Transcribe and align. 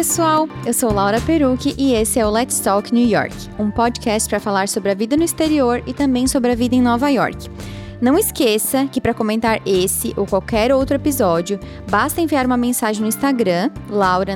Pessoal! 0.00 0.48
Eu 0.64 0.72
sou 0.72 0.90
Laura 0.90 1.20
Perucci 1.20 1.74
e 1.76 1.92
esse 1.92 2.18
é 2.18 2.26
o 2.26 2.30
Let's 2.30 2.58
Talk 2.60 2.90
New 2.90 3.06
York, 3.06 3.34
um 3.58 3.70
podcast 3.70 4.26
para 4.30 4.40
falar 4.40 4.66
sobre 4.66 4.90
a 4.90 4.94
vida 4.94 5.14
no 5.14 5.22
exterior 5.22 5.82
e 5.86 5.92
também 5.92 6.26
sobre 6.26 6.50
a 6.50 6.54
vida 6.54 6.74
em 6.74 6.80
Nova 6.80 7.10
York. 7.10 7.50
Não 8.00 8.16
esqueça 8.16 8.86
que 8.86 8.98
para 8.98 9.12
comentar 9.12 9.60
esse 9.66 10.14
ou 10.16 10.24
qualquer 10.24 10.72
outro 10.72 10.96
episódio, 10.96 11.60
basta 11.90 12.18
enviar 12.18 12.46
uma 12.46 12.56
mensagem 12.56 13.02
no 13.02 13.08
Instagram, 13.08 13.70
Laura 13.90 14.32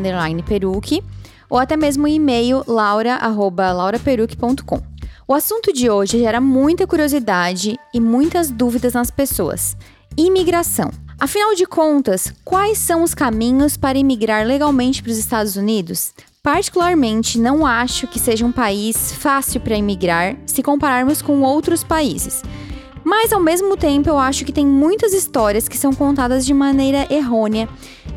Perucci, 0.47 1.03
ou 1.49 1.59
até 1.59 1.79
mesmo 1.79 2.05
o 2.05 2.09
e-mail 2.09 2.63
laura@lauraperucci.com. 2.67 4.83
O 5.27 5.33
assunto 5.33 5.73
de 5.73 5.89
hoje 5.89 6.19
gera 6.19 6.43
muita 6.43 6.87
curiosidade 6.87 7.79
e 7.95 8.01
muitas 8.01 8.51
dúvidas 8.51 8.93
nas 8.93 9.11
pessoas. 9.11 9.75
Imigração. 10.15 10.91
Afinal 11.19 11.55
de 11.55 11.65
contas, 11.65 12.33
quais 12.45 12.79
são 12.79 13.03
os 13.03 13.15
caminhos 13.15 13.77
para 13.77 13.97
imigrar 13.97 14.45
legalmente 14.47 15.03
para 15.03 15.13
os 15.13 15.19
Estados 15.19 15.57
Unidos? 15.57 16.13
Particularmente, 16.43 17.39
não 17.39 17.65
acho 17.65 18.07
que 18.07 18.19
seja 18.19 18.45
um 18.45 18.53
país 18.53 19.13
fácil 19.13 19.61
para 19.61 19.77
imigrar 19.77 20.37
se 20.45 20.63
compararmos 20.63 21.23
com 21.23 21.41
outros 21.41 21.83
países. 21.85 22.43
Mas 23.05 23.33
ao 23.33 23.41
mesmo 23.41 23.77
tempo, 23.77 24.09
eu 24.09 24.19
acho 24.19 24.45
que 24.45 24.53
tem 24.53 24.67
muitas 24.67 25.13
histórias 25.13 25.69
que 25.69 25.77
são 25.77 25.93
contadas 25.93 26.47
de 26.47 26.55
maneira 26.55 27.07
errônea. 27.13 27.69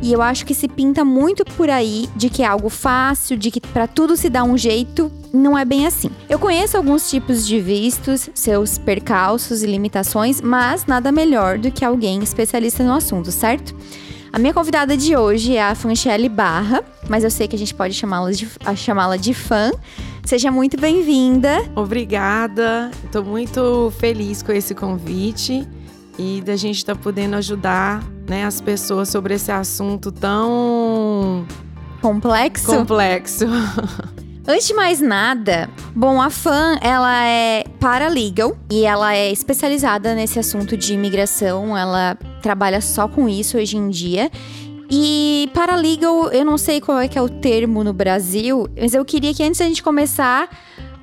E 0.01 0.13
eu 0.13 0.21
acho 0.21 0.45
que 0.45 0.53
se 0.53 0.67
pinta 0.67 1.03
muito 1.03 1.43
por 1.43 1.69
aí 1.69 2.07
de 2.15 2.29
que 2.29 2.43
é 2.43 2.45
algo 2.45 2.69
fácil, 2.69 3.35
de 3.35 3.51
que 3.51 3.59
para 3.59 3.87
tudo 3.87 4.15
se 4.15 4.29
dá 4.29 4.43
um 4.43 4.57
jeito, 4.57 5.11
não 5.33 5.57
é 5.57 5.65
bem 5.65 5.85
assim. 5.85 6.09
Eu 6.29 6.39
conheço 6.39 6.77
alguns 6.77 7.09
tipos 7.09 7.45
de 7.45 7.59
vistos, 7.59 8.29
seus 8.33 8.77
percalços 8.77 9.63
e 9.63 9.67
limitações, 9.67 10.39
mas 10.39 10.85
nada 10.85 11.11
melhor 11.11 11.57
do 11.57 11.71
que 11.71 11.83
alguém 11.83 12.23
especialista 12.23 12.83
no 12.83 12.93
assunto, 12.93 13.31
certo? 13.31 13.75
A 14.37 14.39
minha 14.39 14.53
convidada 14.53 14.95
de 14.95 15.17
hoje 15.17 15.55
é 15.55 15.63
a 15.63 15.73
Fanchelle 15.73 16.29
Barra, 16.29 16.83
mas 17.09 17.23
eu 17.23 17.31
sei 17.31 17.47
que 17.47 17.55
a 17.55 17.59
gente 17.59 17.73
pode 17.73 17.95
chamá-la 17.95 18.29
de, 18.29 18.47
chamá 18.75 19.17
de 19.17 19.33
fã. 19.33 19.71
Seja 20.23 20.51
muito 20.51 20.79
bem-vinda. 20.79 21.67
Obrigada. 21.75 22.91
Estou 23.03 23.23
muito 23.23 23.91
feliz 23.97 24.43
com 24.43 24.51
esse 24.51 24.75
convite 24.75 25.67
e 26.19 26.39
da 26.41 26.55
gente 26.55 26.77
estar 26.77 26.93
tá 26.93 27.01
podendo 27.01 27.35
ajudar 27.35 28.03
né, 28.29 28.45
as 28.45 28.61
pessoas 28.61 29.09
sobre 29.09 29.33
esse 29.33 29.51
assunto 29.51 30.11
tão 30.11 31.43
complexo. 31.99 32.67
Complexo. 32.67 33.45
Antes 34.47 34.67
de 34.67 34.73
mais 34.75 35.01
nada, 35.01 35.67
bom, 35.95 36.21
a 36.21 36.29
fã, 36.29 36.77
ela 36.79 37.25
é 37.25 37.65
paralegal 37.79 38.55
e 38.69 38.85
ela 38.85 39.15
é 39.15 39.31
especializada 39.31 40.13
nesse 40.13 40.37
assunto 40.37 40.77
de 40.77 40.93
imigração, 40.93 41.75
ela 41.75 42.15
trabalha 42.47 42.79
só 42.79 43.09
com 43.09 43.27
isso 43.27 43.57
hoje 43.57 43.75
em 43.75 43.89
dia. 43.89 44.31
E 44.89 45.49
paralegal, 45.53 46.31
eu 46.31 46.45
não 46.45 46.57
sei 46.57 46.79
qual 46.79 46.97
é 46.97 47.09
que 47.09 47.19
é 47.19 47.21
o 47.21 47.27
termo 47.27 47.83
no 47.83 47.91
Brasil, 47.91 48.69
mas 48.79 48.93
eu 48.93 49.03
queria 49.03 49.33
que 49.33 49.43
antes 49.43 49.59
da 49.59 49.65
gente 49.65 49.83
começar, 49.83 50.47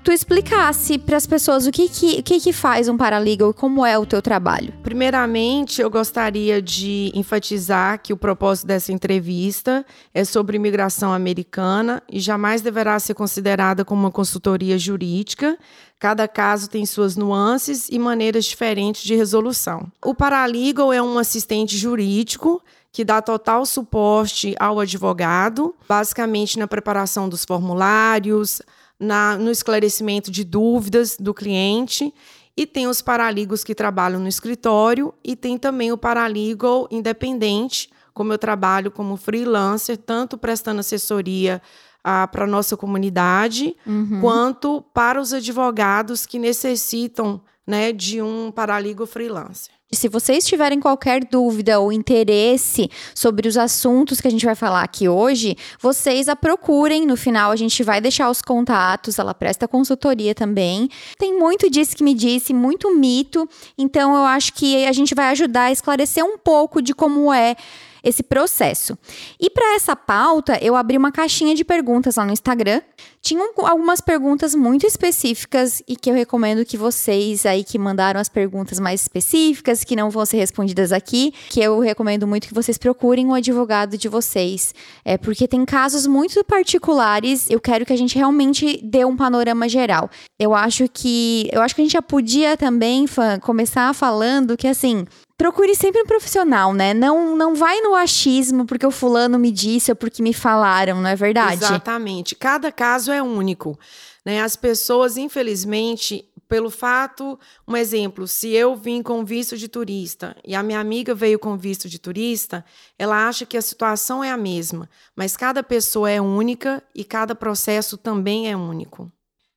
tu 0.05 0.13
explicasse 0.13 0.99
para 0.99 1.17
as 1.17 1.27
pessoas 1.27 1.67
o 1.67 1.73
que 1.73 1.89
que, 1.89 2.21
o 2.21 2.23
que 2.23 2.39
que 2.39 2.53
faz 2.53 2.89
um 2.89 2.97
paralegal 2.97 3.51
e 3.51 3.55
como 3.55 3.87
é 3.87 3.99
o 3.99 4.05
teu 4.05 4.21
trabalho. 4.21 4.75
Primeiramente, 4.83 5.81
eu 5.81 5.89
gostaria 5.91 6.61
de 6.61 7.11
enfatizar 7.15 7.99
que 8.03 8.13
o 8.13 8.17
propósito 8.17 8.67
dessa 8.67 8.93
entrevista 8.93 9.85
é 10.13 10.23
sobre 10.23 10.57
imigração 10.57 11.11
americana 11.11 12.03
e 12.13 12.21
jamais 12.21 12.61
deverá 12.61 12.99
ser 12.99 13.15
considerada 13.15 13.83
como 13.83 14.03
uma 14.03 14.11
consultoria 14.11 14.79
jurídica. 14.79 15.59
Cada 15.98 16.29
caso 16.29 16.69
tem 16.69 16.85
suas 16.85 17.17
nuances 17.17 17.89
e 17.89 17.98
maneiras 17.98 18.45
diferentes 18.45 19.03
de 19.03 19.14
resolução. 19.14 19.91
O 20.05 20.14
paralegal 20.14 20.93
é 20.93 21.01
um 21.01 21.19
assistente 21.19 21.79
jurídico 21.79 22.63
que 22.93 23.07
dá 23.07 23.23
total 23.23 23.64
suporte 23.64 24.55
ao 24.61 24.79
advogado, 24.79 25.75
basicamente 25.89 26.59
na 26.59 26.69
preparação 26.69 27.27
dos 27.27 27.45
formulários, 27.45 28.61
na, 29.05 29.37
no 29.37 29.51
esclarecimento 29.51 30.31
de 30.31 30.42
dúvidas 30.42 31.17
do 31.19 31.33
cliente. 31.33 32.13
E 32.57 32.67
tem 32.67 32.87
os 32.87 33.03
paraligos 33.03 33.65
que 33.65 33.75
trabalham 33.75 34.20
no 34.20 34.29
escritório 34.29 35.13
e 35.25 35.35
tem 35.35 35.59
também 35.59 35.91
o 35.91 35.98
paralegal 35.98 36.87
independente, 36.91 37.91
como 38.13 38.33
eu 38.33 38.39
trabalho 38.39 38.93
como 38.93 39.17
freelancer, 39.17 39.97
tanto 39.97 40.39
prestando 40.39 40.81
assessoria 40.81 41.61
ah, 42.03 42.29
para 42.29 42.45
a 42.45 42.47
nossa 42.47 42.77
comunidade, 42.77 43.77
uhum. 43.85 44.20
quanto 44.20 44.83
para 44.95 45.20
os 45.20 45.33
advogados 45.33 46.27
que 46.27 46.39
necessitam 46.39 47.41
né, 47.67 47.93
de 47.93 48.23
um 48.23 48.53
paralegal 48.53 49.07
freelancer. 49.07 49.73
Se 49.95 50.09
vocês 50.09 50.47
tiverem 50.47 50.81
qualquer 50.81 51.25
dúvida 51.25 51.79
ou 51.79 51.93
interesse 51.93 52.91
sobre 53.15 53.49
os 53.49 53.57
assuntos 53.57 54.21
que 54.21 54.29
a 54.29 54.31
gente 54.31 54.45
vai 54.45 54.55
falar 54.55 54.83
aqui 54.83 55.09
hoje, 55.09 55.57
vocês 55.81 56.29
a 56.29 56.37
procurem. 56.37 57.07
No 57.07 57.17
final, 57.17 57.51
a 57.51 57.57
gente 57.57 57.83
vai 57.83 58.01
deixar 58.01 58.31
os 58.31 58.43
contatos, 58.43 59.19
ela 59.19 59.35
presta 59.35 59.69
consultoria 59.69 60.35
também. 60.35 60.89
Tem 61.19 61.39
muito 61.39 61.71
disso 61.71 61.97
que 61.97 62.05
me 62.05 62.15
disse, 62.15 62.53
muito 62.53 62.95
mito. 62.95 63.49
Então, 63.77 64.15
eu 64.15 64.25
acho 64.25 64.53
que 64.53 64.87
a 64.87 64.93
gente 64.93 65.15
vai 65.15 65.27
ajudar 65.31 65.65
a 65.65 65.73
esclarecer 65.73 66.25
um 66.25 66.39
pouco 66.39 66.83
de 66.83 66.95
como 66.95 67.33
é 67.33 67.57
esse 68.05 68.23
processo. 68.23 68.97
E 69.41 69.49
para 69.49 69.75
essa 69.75 69.97
pauta, 69.97 70.59
eu 70.63 70.77
abri 70.77 70.97
uma 70.97 71.11
caixinha 71.11 71.55
de 71.55 71.65
perguntas 71.65 72.17
lá 72.17 72.25
no 72.25 72.33
Instagram. 72.33 72.83
Tinham 73.24 73.55
algumas 73.57 74.02
perguntas 74.02 74.55
muito 74.55 74.86
específicas 74.86 75.83
e 75.89 75.96
que 75.96 76.11
eu 76.11 76.14
recomendo 76.14 76.62
que 76.62 76.77
vocês 76.77 77.46
aí 77.46 77.64
que 77.64 77.79
mandaram 77.79 78.20
as 78.20 78.29
perguntas 78.29 78.79
mais 78.79 79.01
específicas, 79.01 79.83
que 79.83 79.96
não 79.96 80.11
vão 80.11 80.27
ser 80.27 80.36
respondidas 80.36 80.92
aqui, 80.92 81.33
que 81.48 81.58
eu 81.58 81.80
recomendo 81.80 82.27
muito 82.27 82.46
que 82.46 82.52
vocês 82.52 82.77
procurem 82.77 83.27
o 83.29 83.33
advogado 83.33 83.96
de 83.96 84.11
vocês. 84.11 84.74
É 85.02 85.17
porque 85.17 85.48
tem 85.48 85.64
casos 85.64 86.07
muito 86.07 86.45
particulares, 86.45 87.48
eu 87.48 87.58
quero 87.58 87.86
que 87.86 87.95
a 87.95 87.96
gente 87.96 88.14
realmente 88.14 88.79
dê 88.84 89.07
um 89.07 89.17
panorama 89.17 89.70
geral. 89.70 90.11
Eu 90.39 90.55
acho 90.55 90.86
que 90.86 91.48
eu 91.51 91.63
acho 91.63 91.74
que 91.74 91.80
a 91.80 91.84
gente 91.84 91.95
já 91.95 92.02
podia 92.02 92.58
também 92.58 93.07
fã, 93.07 93.39
começar 93.39 93.95
falando 93.95 94.55
que 94.55 94.68
assim, 94.68 95.07
procure 95.36 95.74
sempre 95.74 96.01
um 96.02 96.07
profissional, 96.07 96.73
né? 96.73 96.95
Não, 96.95 97.36
não 97.36 97.55
vai 97.55 97.80
no 97.80 97.95
achismo 97.95 98.64
porque 98.64 98.86
o 98.86 98.90
fulano 98.90 99.39
me 99.39 99.51
disse 99.51 99.90
ou 99.90 99.96
porque 99.96 100.23
me 100.23 100.33
falaram, 100.33 101.01
não 101.01 101.08
é 101.08 101.17
verdade? 101.17 101.64
Exatamente. 101.64 102.34
Cada 102.34 102.70
caso 102.70 103.13
é 103.14 103.23
único. 103.23 103.79
Né? 104.25 104.42
As 104.42 104.57
pessoas, 104.57 105.17
infelizmente, 105.17 106.29
pelo 106.48 106.70
fato, 106.70 107.39
um 107.67 107.77
exemplo, 107.77 108.29
se 108.29 108.51
eu 108.51 108.77
vim 108.77 109.02
com 109.02 109.25
visto 109.25 109.57
de 109.57 109.69
turista 109.69 110.36
e 110.45 110.55
a 110.55 110.63
minha 110.63 110.79
amiga 110.79 111.14
veio 111.14 111.39
com 111.39 111.57
visto 111.57 111.89
de 111.89 111.98
turista, 111.98 112.64
ela 112.98 113.27
acha 113.27 113.47
que 113.47 113.57
a 113.57 113.63
situação 113.63 114.23
é 114.23 114.30
a 114.30 114.36
mesma, 114.36 114.89
mas 115.17 115.36
cada 115.36 115.63
pessoa 115.63 116.11
é 116.11 116.20
única 116.20 116.83
e 116.95 117.02
cada 117.02 117.35
processo 117.35 117.97
também 117.97 118.51
é 118.51 118.57
único. 118.57 119.11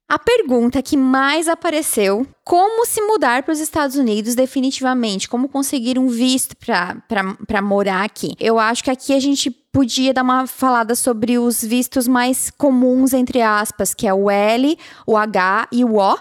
A 0.09 0.18
pergunta 0.18 0.81
que 0.81 0.95
mais 0.95 1.50
apareceu: 1.50 2.25
como 2.45 2.85
se 2.85 3.01
mudar 3.01 3.44
para 3.44 3.51
os 3.51 3.59
Estados 3.59 3.97
Unidos 3.97 4.35
definitivamente? 4.35 5.28
Como 5.28 5.50
conseguir 5.50 6.00
um 6.00 6.07
visto 6.07 6.56
para 6.56 7.62
morar 7.62 8.06
aqui? 8.06 8.34
Eu 8.40 8.57
acho 8.57 8.84
que 8.84 8.91
aqui 8.91 9.13
a 9.13 9.19
gente 9.19 9.51
podia 9.51 10.13
dar 10.13 10.23
uma 10.23 10.47
falada 10.47 10.95
sobre 10.95 11.38
os 11.38 11.62
vistos 11.62 12.07
mais 12.07 12.50
comuns, 12.50 13.12
entre 13.12 13.41
aspas, 13.41 13.94
que 13.94 14.07
é 14.07 14.13
o 14.13 14.29
L, 14.31 14.78
o 15.06 15.18
H 15.18 15.68
e 15.73 15.84
o 15.84 15.97
O 15.97 16.18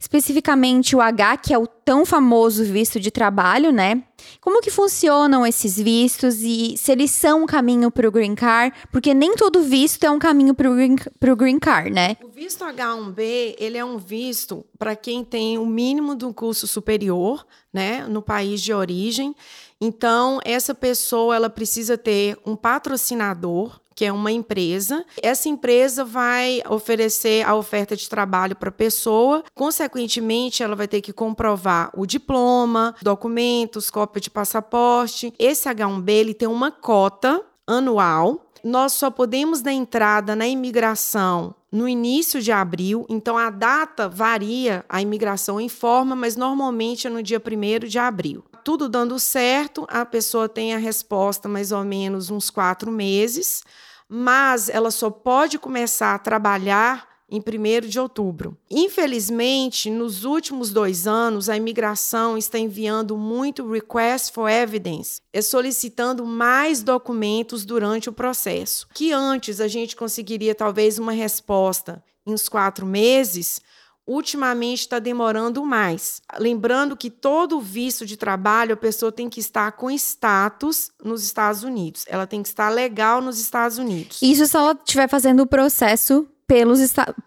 especificamente 0.00 0.94
o 0.94 1.00
H, 1.00 1.36
que 1.38 1.52
é 1.52 1.58
o 1.58 1.66
tão 1.88 2.04
famoso 2.04 2.64
visto 2.64 3.00
de 3.00 3.10
trabalho, 3.10 3.72
né? 3.72 4.02
Como 4.42 4.60
que 4.60 4.70
funcionam 4.70 5.46
esses 5.46 5.80
vistos 5.80 6.42
e 6.42 6.76
se 6.76 6.92
eles 6.92 7.10
são 7.10 7.44
um 7.44 7.46
caminho 7.46 7.90
para 7.90 8.06
o 8.06 8.10
Green 8.10 8.34
Card? 8.34 8.76
Porque 8.92 9.14
nem 9.14 9.34
todo 9.34 9.62
visto 9.62 10.04
é 10.04 10.10
um 10.10 10.18
caminho 10.18 10.52
para 10.52 10.70
o 10.70 10.74
green, 10.74 10.96
green 11.34 11.58
Card, 11.58 11.88
né? 11.88 12.18
O 12.22 12.28
visto 12.28 12.62
H1B, 12.62 13.56
ele 13.58 13.78
é 13.78 13.84
um 13.86 13.96
visto 13.96 14.66
para 14.78 14.94
quem 14.94 15.24
tem 15.24 15.56
o 15.56 15.64
mínimo 15.64 16.14
do 16.14 16.30
curso 16.34 16.66
superior, 16.66 17.46
né, 17.72 18.06
no 18.06 18.20
país 18.20 18.60
de 18.60 18.70
origem. 18.70 19.34
Então, 19.80 20.40
essa 20.44 20.74
pessoa 20.74 21.36
ela 21.36 21.48
precisa 21.48 21.96
ter 21.96 22.36
um 22.44 22.54
patrocinador 22.54 23.80
que 23.98 24.04
é 24.04 24.12
uma 24.12 24.30
empresa. 24.30 25.04
Essa 25.20 25.48
empresa 25.48 26.04
vai 26.04 26.62
oferecer 26.70 27.44
a 27.44 27.56
oferta 27.56 27.96
de 27.96 28.08
trabalho 28.08 28.54
para 28.54 28.68
a 28.68 28.72
pessoa, 28.72 29.42
consequentemente, 29.56 30.62
ela 30.62 30.76
vai 30.76 30.86
ter 30.86 31.00
que 31.00 31.12
comprovar 31.12 31.77
o 31.94 32.06
diploma, 32.06 32.94
documentos, 33.02 33.90
cópia 33.90 34.20
de 34.20 34.30
passaporte. 34.30 35.32
Esse 35.38 35.68
H1B 35.68 36.10
ele 36.10 36.34
tem 36.34 36.48
uma 36.48 36.70
cota 36.70 37.42
anual. 37.66 38.46
Nós 38.64 38.92
só 38.92 39.10
podemos 39.10 39.62
dar 39.62 39.72
entrada 39.72 40.34
na 40.34 40.46
imigração 40.46 41.54
no 41.70 41.86
início 41.86 42.40
de 42.40 42.50
abril, 42.50 43.04
então 43.10 43.36
a 43.36 43.50
data 43.50 44.08
varia, 44.08 44.84
a 44.88 45.02
imigração 45.02 45.60
informa, 45.60 46.16
mas 46.16 46.34
normalmente 46.34 47.06
é 47.06 47.10
no 47.10 47.22
dia 47.22 47.40
1 47.40 47.86
de 47.86 47.98
abril. 47.98 48.42
Tudo 48.64 48.88
dando 48.88 49.18
certo, 49.18 49.86
a 49.90 50.04
pessoa 50.04 50.48
tem 50.48 50.74
a 50.74 50.78
resposta 50.78 51.46
mais 51.46 51.70
ou 51.70 51.84
menos 51.84 52.30
uns 52.30 52.48
quatro 52.48 52.90
meses 52.90 53.62
mas 54.08 54.68
ela 54.68 54.90
só 54.90 55.10
pode 55.10 55.58
começar 55.58 56.14
a 56.14 56.18
trabalhar 56.18 57.07
em 57.30 57.40
1 57.40 57.86
de 57.88 58.00
outubro. 58.00 58.56
Infelizmente, 58.70 59.90
nos 59.90 60.24
últimos 60.24 60.72
dois 60.72 61.06
anos, 61.06 61.48
a 61.48 61.56
imigração 61.56 62.38
está 62.38 62.58
enviando 62.58 63.16
muito 63.16 63.68
request 63.68 64.32
for 64.32 64.48
evidence, 64.48 65.20
é 65.32 65.42
solicitando 65.42 66.24
mais 66.24 66.82
documentos 66.82 67.64
durante 67.64 68.08
o 68.08 68.12
processo. 68.12 68.88
Que 68.94 69.12
antes 69.12 69.60
a 69.60 69.68
gente 69.68 69.94
conseguiria 69.94 70.54
talvez 70.54 70.98
uma 70.98 71.12
resposta 71.12 72.02
em 72.26 72.32
uns 72.32 72.48
quatro 72.48 72.84
meses, 72.84 73.60
ultimamente 74.06 74.80
está 74.80 74.98
demorando 74.98 75.64
mais. 75.64 76.22
Lembrando 76.38 76.96
que 76.96 77.10
todo 77.10 77.60
visto 77.60 78.06
de 78.06 78.16
trabalho, 78.16 78.72
a 78.72 78.76
pessoa 78.76 79.12
tem 79.12 79.28
que 79.28 79.38
estar 79.38 79.72
com 79.72 79.90
status 79.90 80.90
nos 81.04 81.22
Estados 81.22 81.62
Unidos. 81.62 82.04
Ela 82.08 82.26
tem 82.26 82.42
que 82.42 82.48
estar 82.48 82.70
legal 82.70 83.20
nos 83.20 83.38
Estados 83.38 83.76
Unidos. 83.76 84.20
Isso 84.22 84.46
se 84.46 84.56
ela 84.56 84.72
estiver 84.72 85.08
fazendo 85.08 85.42
o 85.42 85.46
processo 85.46 86.26
pelos 86.48 86.80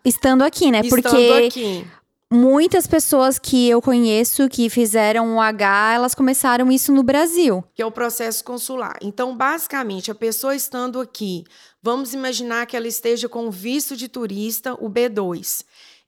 estando 0.03 0.41
aqui, 0.41 0.71
né? 0.71 0.81
Estando 0.83 1.01
Porque 1.03 1.47
aqui. 1.47 1.87
muitas 2.29 2.87
pessoas 2.87 3.37
que 3.37 3.69
eu 3.69 3.79
conheço 3.81 4.49
que 4.49 4.67
fizeram 4.67 5.35
o 5.35 5.39
H, 5.39 5.93
elas 5.93 6.15
começaram 6.15 6.71
isso 6.71 6.91
no 6.91 7.03
Brasil. 7.03 7.63
Que 7.75 7.83
é 7.83 7.85
o 7.85 7.91
processo 7.91 8.43
consular. 8.43 8.97
Então, 8.99 9.37
basicamente, 9.37 10.09
a 10.09 10.15
pessoa 10.15 10.55
estando 10.55 10.99
aqui, 10.99 11.45
vamos 11.83 12.13
imaginar 12.15 12.65
que 12.65 12.75
ela 12.75 12.87
esteja 12.87 13.29
com 13.29 13.51
visto 13.51 13.95
de 13.95 14.07
turista, 14.07 14.73
o 14.73 14.89
B2. 14.89 15.63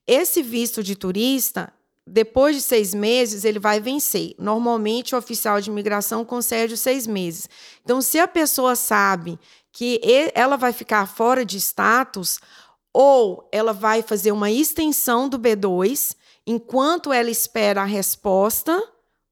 Esse 0.06 0.42
visto 0.42 0.82
de 0.82 0.96
turista, 0.96 1.72
depois 2.06 2.56
de 2.56 2.62
seis 2.62 2.92
meses, 2.92 3.44
ele 3.44 3.60
vai 3.60 3.80
vencer. 3.80 4.34
Normalmente, 4.38 5.14
o 5.14 5.18
oficial 5.18 5.60
de 5.60 5.70
imigração 5.70 6.24
concede 6.24 6.74
os 6.74 6.80
seis 6.80 7.06
meses. 7.06 7.48
Então, 7.82 8.02
se 8.02 8.18
a 8.18 8.26
pessoa 8.26 8.74
sabe 8.74 9.38
que 9.72 10.00
ela 10.34 10.56
vai 10.56 10.72
ficar 10.72 11.06
fora 11.06 11.44
de 11.44 11.56
status, 11.56 12.38
ou 12.94 13.48
ela 13.50 13.72
vai 13.72 14.02
fazer 14.02 14.30
uma 14.30 14.52
extensão 14.52 15.28
do 15.28 15.36
B2 15.36 16.14
enquanto 16.46 17.12
ela 17.12 17.30
espera 17.30 17.82
a 17.82 17.86
resposta 17.86 18.80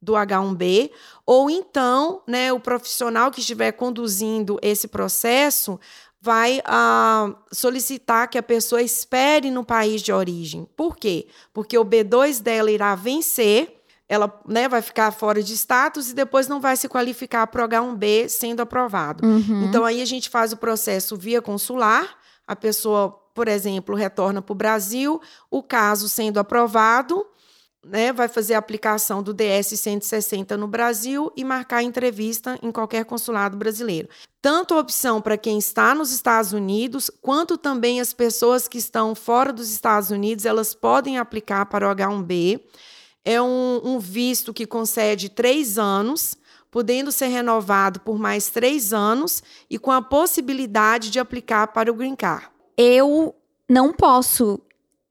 do 0.00 0.14
H1B, 0.14 0.90
ou 1.24 1.48
então, 1.48 2.22
né, 2.26 2.52
o 2.52 2.58
profissional 2.58 3.30
que 3.30 3.38
estiver 3.38 3.70
conduzindo 3.70 4.58
esse 4.60 4.88
processo 4.88 5.78
vai 6.20 6.60
uh, 6.60 7.36
solicitar 7.52 8.28
que 8.28 8.36
a 8.36 8.42
pessoa 8.42 8.82
espere 8.82 9.50
no 9.50 9.64
país 9.64 10.02
de 10.02 10.12
origem. 10.12 10.68
Por 10.76 10.96
quê? 10.96 11.28
Porque 11.52 11.78
o 11.78 11.84
B2 11.84 12.40
dela 12.40 12.70
irá 12.70 12.96
vencer, 12.96 13.80
ela 14.08 14.40
né, 14.46 14.68
vai 14.68 14.82
ficar 14.82 15.12
fora 15.12 15.42
de 15.42 15.52
status 15.52 16.10
e 16.10 16.14
depois 16.14 16.48
não 16.48 16.60
vai 16.60 16.76
se 16.76 16.88
qualificar 16.88 17.46
para 17.46 17.64
o 17.64 17.68
H1B 17.68 18.28
sendo 18.28 18.60
aprovado. 18.60 19.24
Uhum. 19.24 19.64
Então, 19.64 19.84
aí 19.84 20.02
a 20.02 20.04
gente 20.04 20.28
faz 20.28 20.52
o 20.52 20.56
processo 20.56 21.16
via 21.16 21.40
consular, 21.40 22.16
a 22.46 22.56
pessoa 22.56 23.22
por 23.34 23.48
exemplo, 23.48 23.94
retorna 23.94 24.42
para 24.42 24.52
o 24.52 24.56
Brasil, 24.56 25.20
o 25.50 25.62
caso 25.62 26.08
sendo 26.08 26.38
aprovado, 26.38 27.26
né, 27.84 28.12
vai 28.12 28.28
fazer 28.28 28.54
a 28.54 28.58
aplicação 28.58 29.22
do 29.22 29.34
DS 29.34 29.68
160 29.80 30.56
no 30.56 30.68
Brasil 30.68 31.32
e 31.36 31.44
marcar 31.44 31.82
entrevista 31.82 32.58
em 32.62 32.70
qualquer 32.70 33.04
consulado 33.04 33.56
brasileiro. 33.56 34.08
Tanto 34.40 34.74
a 34.74 34.78
opção 34.78 35.20
para 35.20 35.36
quem 35.36 35.58
está 35.58 35.94
nos 35.94 36.12
Estados 36.12 36.52
Unidos, 36.52 37.10
quanto 37.20 37.58
também 37.58 38.00
as 38.00 38.12
pessoas 38.12 38.68
que 38.68 38.78
estão 38.78 39.14
fora 39.14 39.52
dos 39.52 39.70
Estados 39.70 40.10
Unidos, 40.10 40.44
elas 40.44 40.74
podem 40.74 41.18
aplicar 41.18 41.66
para 41.66 41.88
o 41.88 41.94
H1B. 41.94 42.60
É 43.24 43.40
um, 43.40 43.80
um 43.84 43.98
visto 43.98 44.52
que 44.52 44.66
concede 44.66 45.28
três 45.28 45.78
anos, 45.78 46.36
podendo 46.72 47.12
ser 47.12 47.28
renovado 47.28 48.00
por 48.00 48.19
mais 48.19 48.48
três 48.48 48.92
anos 48.92 49.44
e 49.70 49.78
com 49.78 49.92
a 49.92 50.02
possibilidade 50.02 51.10
de 51.10 51.20
aplicar 51.20 51.69
para 51.69 51.88
o 51.88 51.94
Green 51.94 52.16
Card 52.16 52.50
eu 52.76 53.34
não 53.69 53.92
posso 53.92 54.60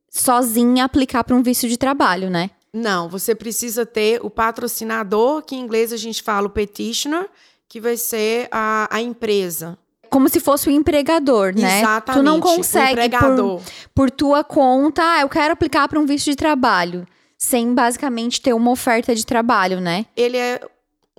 sozinha 0.09 0.85
aplicar 0.85 1.23
para 1.23 1.35
um 1.35 1.43
visto 1.43 1.67
de 1.67 1.77
trabalho, 1.77 2.29
né? 2.29 2.49
Não, 2.73 3.09
você 3.09 3.35
precisa 3.35 3.85
ter 3.85 4.19
o 4.23 4.29
patrocinador, 4.29 5.41
que 5.41 5.55
em 5.55 5.59
inglês 5.59 5.91
a 5.91 5.97
gente 5.97 6.23
fala 6.23 6.47
o 6.47 6.49
petitioner, 6.49 7.29
que 7.67 7.79
vai 7.79 7.97
ser 7.97 8.47
a, 8.51 8.87
a 8.89 9.01
empresa. 9.01 9.77
Como 10.09 10.27
se 10.27 10.39
fosse 10.39 10.67
o 10.67 10.71
empregador, 10.71 11.53
né? 11.55 11.79
Exatamente. 11.79 12.21
Tu 12.21 12.23
não 12.23 12.39
consegue 12.39 13.17
por, 13.17 13.61
por 13.95 14.11
tua 14.11 14.43
conta, 14.43 15.01
ah, 15.01 15.21
eu 15.21 15.29
quero 15.29 15.53
aplicar 15.53 15.87
para 15.87 15.99
um 15.99 16.05
visto 16.05 16.29
de 16.29 16.35
trabalho, 16.35 17.07
sem 17.37 17.73
basicamente 17.73 18.41
ter 18.41 18.53
uma 18.53 18.71
oferta 18.71 19.15
de 19.15 19.25
trabalho, 19.25 19.79
né? 19.79 20.05
Ele 20.15 20.37
é 20.37 20.61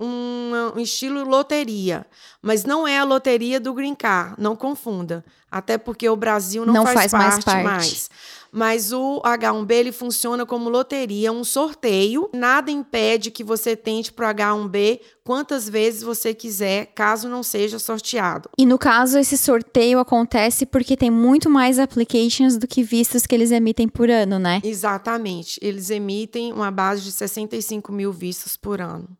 um, 0.02 0.72
um 0.76 0.80
estilo 0.80 1.24
loteria, 1.24 2.04
mas 2.42 2.64
não 2.64 2.86
é 2.86 2.98
a 2.98 3.04
loteria 3.04 3.60
do 3.60 3.72
Green 3.72 3.94
Card, 3.94 4.34
não 4.38 4.56
confunda. 4.56 5.24
Até 5.50 5.76
porque 5.76 6.08
o 6.08 6.16
Brasil 6.16 6.64
não, 6.64 6.72
não 6.72 6.84
faz, 6.84 6.94
faz 6.94 7.12
parte, 7.12 7.22
mais, 7.22 7.44
parte. 7.44 7.64
mais. 7.64 8.10
Mas 8.50 8.92
o 8.92 9.20
H1B 9.22 9.70
ele 9.70 9.92
funciona 9.92 10.44
como 10.44 10.68
loteria, 10.68 11.30
um 11.30 11.44
sorteio. 11.44 12.28
Nada 12.34 12.70
impede 12.70 13.30
que 13.30 13.44
você 13.44 13.76
tente 13.76 14.12
para 14.12 14.30
o 14.30 14.34
H1B 14.34 15.00
quantas 15.24 15.68
vezes 15.68 16.02
você 16.02 16.34
quiser, 16.34 16.86
caso 16.94 17.28
não 17.28 17.42
seja 17.42 17.78
sorteado. 17.78 18.50
E 18.58 18.66
no 18.66 18.78
caso, 18.78 19.18
esse 19.18 19.38
sorteio 19.38 19.98
acontece 19.98 20.66
porque 20.66 20.96
tem 20.96 21.10
muito 21.10 21.48
mais 21.48 21.78
applications 21.78 22.56
do 22.56 22.66
que 22.66 22.82
vistos 22.82 23.26
que 23.26 23.34
eles 23.34 23.50
emitem 23.50 23.88
por 23.88 24.10
ano, 24.10 24.38
né? 24.38 24.60
Exatamente. 24.64 25.58
Eles 25.62 25.90
emitem 25.90 26.52
uma 26.52 26.70
base 26.70 27.02
de 27.02 27.12
65 27.12 27.92
mil 27.92 28.12
vistos 28.12 28.56
por 28.56 28.80
ano 28.80 29.16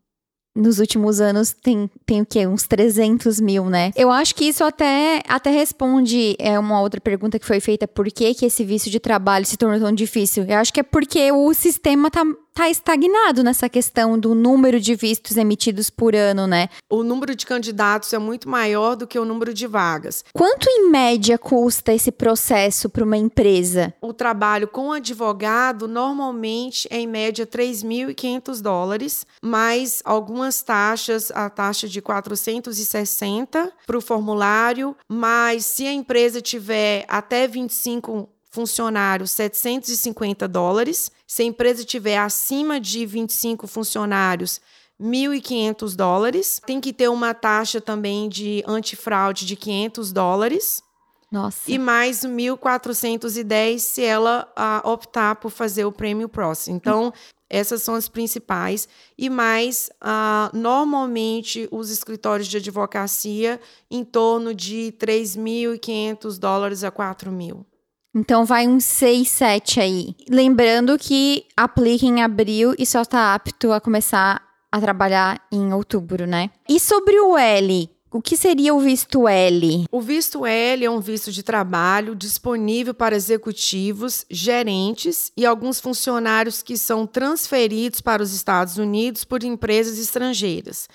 nos 0.55 0.79
últimos 0.79 1.21
anos 1.21 1.53
tem, 1.53 1.91
tem 2.05 2.21
o 2.21 2.27
quê? 2.27 2.47
Uns 2.47 2.67
300 2.67 3.41
mil, 3.41 3.67
né? 3.67 3.91
Eu 3.97 4.11
acho 4.11 4.35
que 4.35 4.45
isso 4.45 4.63
até, 4.63 5.23
até 5.27 5.51
responde 5.51 6.37
é, 6.39 6.59
uma 6.59 6.81
outra 6.81 7.01
pergunta 7.01 7.39
que 7.39 7.47
foi 7.47 7.61
feita: 7.61 7.89
por 7.89 8.07
que, 8.07 8.35
que 8.35 8.47
esse 8.47 8.65
vício 8.65 8.91
de 8.91 9.01
trabalho 9.01 9.47
se 9.47 9.57
tornou 9.57 9.81
tão 9.81 9.93
difícil? 9.93 10.45
Eu 10.45 10.59
acho 10.59 10.73
que 10.73 10.81
é 10.81 10.83
porque 10.83 11.33
o 11.33 11.53
sistema 11.55 12.11
tá 12.11 12.23
está 12.53 12.69
estagnado 12.69 13.43
nessa 13.43 13.67
questão 13.67 14.19
do 14.19 14.35
número 14.35 14.79
de 14.79 14.95
vistos 14.95 15.39
emitidos 15.39 15.89
por 15.89 16.15
ano, 16.15 16.47
né? 16.47 16.69
O 16.89 17.03
número 17.03 17.35
de 17.35 17.47
candidatos 17.47 18.13
é 18.13 18.19
muito 18.19 18.47
maior 18.47 18.95
do 18.95 19.07
que 19.07 19.19
o 19.19 19.25
número 19.25 19.55
de 19.55 19.67
vagas. 19.67 20.23
Quanto 20.35 20.69
em 20.69 20.91
média 20.91 21.39
custa 21.39 21.95
esse 21.95 22.13
processo 22.13 22.91
para 22.91 23.05
uma 23.05 23.17
empresa? 23.17 23.95
O 24.03 24.13
trabalho 24.13 24.69
com 24.69 24.93
advogado 24.93 25.89
normalmente 25.89 26.87
é 26.91 26.99
em 26.99 27.07
média 27.07 27.47
3.500 27.47 28.61
dólares, 28.61 29.27
mais 29.41 30.03
algumas 30.05 30.61
taxas, 30.61 31.31
a 31.31 31.49
taxa 31.49 31.89
de 31.89 32.03
460 32.03 33.73
para 33.87 33.97
o 33.97 34.03
formulário, 34.03 34.95
mas 35.09 35.65
se 35.65 35.87
a 35.87 35.93
empresa 35.93 36.43
tiver 36.43 37.07
até 37.09 37.49
25 37.49 38.29
funcionários, 38.53 39.31
750 39.31 40.47
dólares. 40.47 41.11
Se 41.33 41.41
a 41.41 41.47
empresa 41.47 41.83
tiver 41.83 42.19
acima 42.19 42.79
de 42.79 43.07
25 43.07 43.67
funcionários, 43.67 44.61
1.500 45.01 45.97
dólares. 45.97 46.61
Tem 46.67 46.79
que 46.79 46.93
ter 46.93 47.09
uma 47.09 47.33
taxa 47.33 47.81
também 47.81 48.29
de 48.29 48.63
antifraude 48.67 49.47
de 49.47 49.57
500 49.57 50.13
dólares. 50.13 50.83
Nossa. 51.31 51.71
E 51.71 51.79
mais 51.79 52.21
1.410 52.21 53.79
se 53.79 54.05
ela 54.05 54.47
uh, 54.59 54.87
optar 54.87 55.37
por 55.37 55.49
fazer 55.49 55.87
o 55.87 55.91
prêmio 55.91 56.29
próximo. 56.29 56.77
Então, 56.77 57.15
essas 57.49 57.81
são 57.81 57.95
as 57.95 58.11
principais. 58.11 58.87
E 59.17 59.31
mais, 59.31 59.89
uh, 60.03 60.55
normalmente, 60.55 61.67
os 61.73 61.91
escritórios 61.91 62.47
de 62.47 62.59
advocacia 62.59 63.59
em 63.91 64.05
torno 64.05 64.53
de 64.53 64.95
3.500 64.99 66.39
dólares 66.39 66.85
a 66.85 66.93
4.000. 66.93 67.65
Então 68.15 68.45
vai 68.45 68.69
uns 68.69 68.85
6, 68.85 69.29
7 69.29 69.81
aí. 69.81 70.15
Lembrando 70.29 70.99
que 70.99 71.47
aplica 71.57 72.05
em 72.05 72.23
abril 72.23 72.75
e 72.79 72.85
só 72.85 73.03
está 73.03 73.35
apto 73.35 73.73
a 73.73 73.81
começar 73.81 74.43
a 74.71 74.81
trabalhar 74.81 75.41
em 75.51 75.73
outubro, 75.73 76.27
né? 76.27 76.51
E 76.69 76.79
sobre 76.79 77.19
o 77.21 77.37
L, 77.37 77.91
o 78.13 78.21
que 78.21 78.37
seria 78.37 78.75
o 78.75 78.81
visto 78.81 79.27
L? 79.27 79.87
O 79.91 80.01
visto 80.01 80.45
L 80.45 80.85
é 80.85 80.91
um 80.91 81.01
visto 81.01 81.33
de 81.33 81.43
trabalho 81.43 82.15
disponível 82.15 82.93
para 82.93 83.17
executivos, 83.17 84.27
gerentes 84.31 85.33
e 85.35 85.47
alguns 85.47 85.81
funcionários 85.81 86.63
que 86.63 86.77
são 86.77 87.07
transferidos 87.07 88.03
para 88.03 88.23
os 88.23 88.35
Estados 88.35 88.77
Unidos 88.77 89.25
por 89.25 89.43
empresas 89.43 89.99
estrangeiras. 89.99 90.89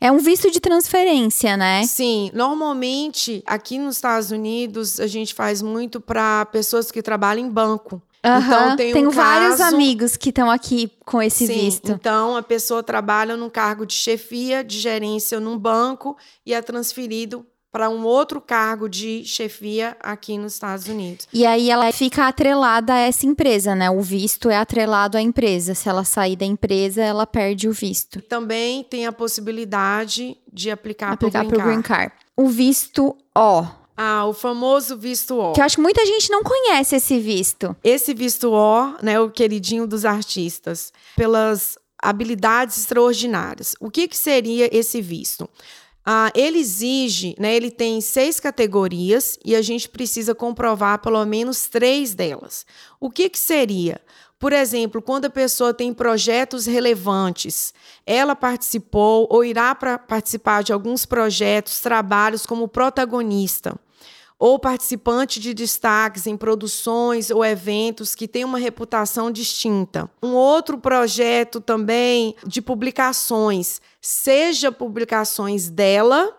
É 0.00 0.10
um 0.10 0.18
visto 0.18 0.50
de 0.50 0.60
transferência, 0.60 1.56
né? 1.56 1.82
Sim, 1.84 2.30
normalmente 2.32 3.42
aqui 3.46 3.78
nos 3.78 3.96
Estados 3.96 4.30
Unidos 4.30 4.98
a 4.98 5.06
gente 5.06 5.34
faz 5.34 5.60
muito 5.60 6.00
para 6.00 6.46
pessoas 6.46 6.90
que 6.90 7.02
trabalham 7.02 7.46
em 7.46 7.50
banco. 7.50 8.02
Uhum. 8.24 8.38
Então, 8.38 8.76
tem 8.76 8.92
Tenho 8.92 9.08
um 9.08 9.12
vários 9.12 9.58
caso... 9.58 9.74
amigos 9.74 10.16
que 10.16 10.28
estão 10.28 10.50
aqui 10.50 10.92
com 11.06 11.22
esse 11.22 11.46
Sim, 11.46 11.54
visto. 11.54 11.92
Então, 11.92 12.36
a 12.36 12.42
pessoa 12.42 12.82
trabalha 12.82 13.36
num 13.36 13.48
cargo 13.48 13.86
de 13.86 13.94
chefia, 13.94 14.62
de 14.62 14.78
gerência 14.78 15.40
num 15.40 15.58
banco 15.58 16.16
e 16.44 16.52
é 16.52 16.60
transferido 16.60 17.46
para 17.72 17.88
um 17.88 18.04
outro 18.04 18.40
cargo 18.40 18.88
de 18.88 19.24
chefia 19.24 19.96
aqui 20.00 20.36
nos 20.36 20.54
Estados 20.54 20.86
Unidos. 20.88 21.28
E 21.32 21.46
aí 21.46 21.70
ela 21.70 21.90
fica 21.92 22.26
atrelada 22.26 22.92
a 22.92 22.98
essa 22.98 23.26
empresa, 23.26 23.74
né? 23.74 23.90
O 23.90 24.00
visto 24.00 24.50
é 24.50 24.56
atrelado 24.56 25.16
à 25.16 25.20
empresa. 25.20 25.74
Se 25.74 25.88
ela 25.88 26.04
sair 26.04 26.36
da 26.36 26.44
empresa, 26.44 27.02
ela 27.02 27.26
perde 27.26 27.68
o 27.68 27.72
visto. 27.72 28.20
Também 28.22 28.82
tem 28.84 29.06
a 29.06 29.12
possibilidade 29.12 30.36
de 30.52 30.70
aplicar, 30.70 31.12
aplicar 31.12 31.44
para 31.46 31.58
o 31.58 31.62
Green 31.62 31.82
Card. 31.82 32.12
O 32.36 32.48
visto 32.48 33.16
O. 33.36 33.64
Ah, 33.96 34.24
o 34.24 34.32
famoso 34.32 34.96
visto 34.96 35.38
O. 35.38 35.52
Que 35.52 35.60
eu 35.60 35.64
acho 35.64 35.76
que 35.76 35.82
muita 35.82 36.04
gente 36.06 36.30
não 36.30 36.42
conhece 36.42 36.96
esse 36.96 37.18
visto. 37.20 37.76
Esse 37.84 38.14
visto 38.14 38.50
O, 38.50 38.94
né, 39.02 39.20
o 39.20 39.30
queridinho 39.30 39.86
dos 39.86 40.04
artistas, 40.04 40.92
pelas 41.14 41.78
habilidades 42.02 42.78
extraordinárias. 42.78 43.74
O 43.78 43.90
que, 43.90 44.08
que 44.08 44.16
seria 44.16 44.74
esse 44.74 45.02
visto? 45.02 45.48
Ah, 46.12 46.32
ele 46.34 46.58
exige, 46.58 47.36
né, 47.38 47.54
ele 47.54 47.70
tem 47.70 48.00
seis 48.00 48.40
categorias 48.40 49.38
e 49.44 49.54
a 49.54 49.62
gente 49.62 49.88
precisa 49.88 50.34
comprovar 50.34 50.98
pelo 50.98 51.24
menos 51.24 51.68
três 51.68 52.14
delas. 52.14 52.66
O 52.98 53.08
que, 53.08 53.28
que 53.28 53.38
seria? 53.38 54.00
Por 54.36 54.52
exemplo, 54.52 55.00
quando 55.00 55.26
a 55.26 55.30
pessoa 55.30 55.72
tem 55.72 55.94
projetos 55.94 56.66
relevantes, 56.66 57.72
ela 58.04 58.34
participou 58.34 59.28
ou 59.30 59.44
irá 59.44 59.72
participar 59.72 60.64
de 60.64 60.72
alguns 60.72 61.06
projetos, 61.06 61.80
trabalhos 61.80 62.44
como 62.44 62.66
protagonista 62.66 63.78
ou 64.40 64.58
participante 64.58 65.38
de 65.38 65.52
destaques 65.52 66.26
em 66.26 66.34
produções 66.34 67.30
ou 67.30 67.44
eventos 67.44 68.14
que 68.14 68.26
têm 68.26 68.42
uma 68.42 68.56
reputação 68.56 69.30
distinta. 69.30 70.10
Um 70.22 70.32
outro 70.32 70.78
projeto 70.78 71.60
também 71.60 72.34
de 72.46 72.62
publicações, 72.62 73.82
seja 74.00 74.72
publicações 74.72 75.68
dela 75.68 76.34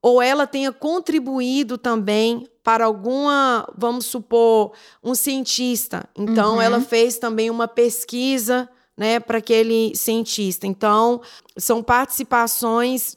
ou 0.00 0.22
ela 0.22 0.46
tenha 0.46 0.72
contribuído 0.72 1.76
também 1.76 2.48
para 2.64 2.86
alguma, 2.86 3.68
vamos 3.76 4.06
supor, 4.06 4.72
um 5.04 5.14
cientista. 5.14 6.08
Então, 6.16 6.54
uhum. 6.54 6.62
ela 6.62 6.80
fez 6.80 7.18
também 7.18 7.50
uma 7.50 7.68
pesquisa 7.68 8.68
né, 8.96 9.20
para 9.20 9.38
aquele 9.38 9.94
cientista. 9.94 10.66
Então, 10.66 11.20
são 11.56 11.82
participações 11.82 13.16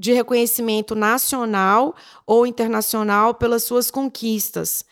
de 0.00 0.14
reconhecimento 0.14 0.94
nacional 0.94 1.94
ou 2.26 2.46
internacional 2.46 3.34
pelas 3.34 3.64
suas 3.64 3.90
conquistas. 3.90 4.82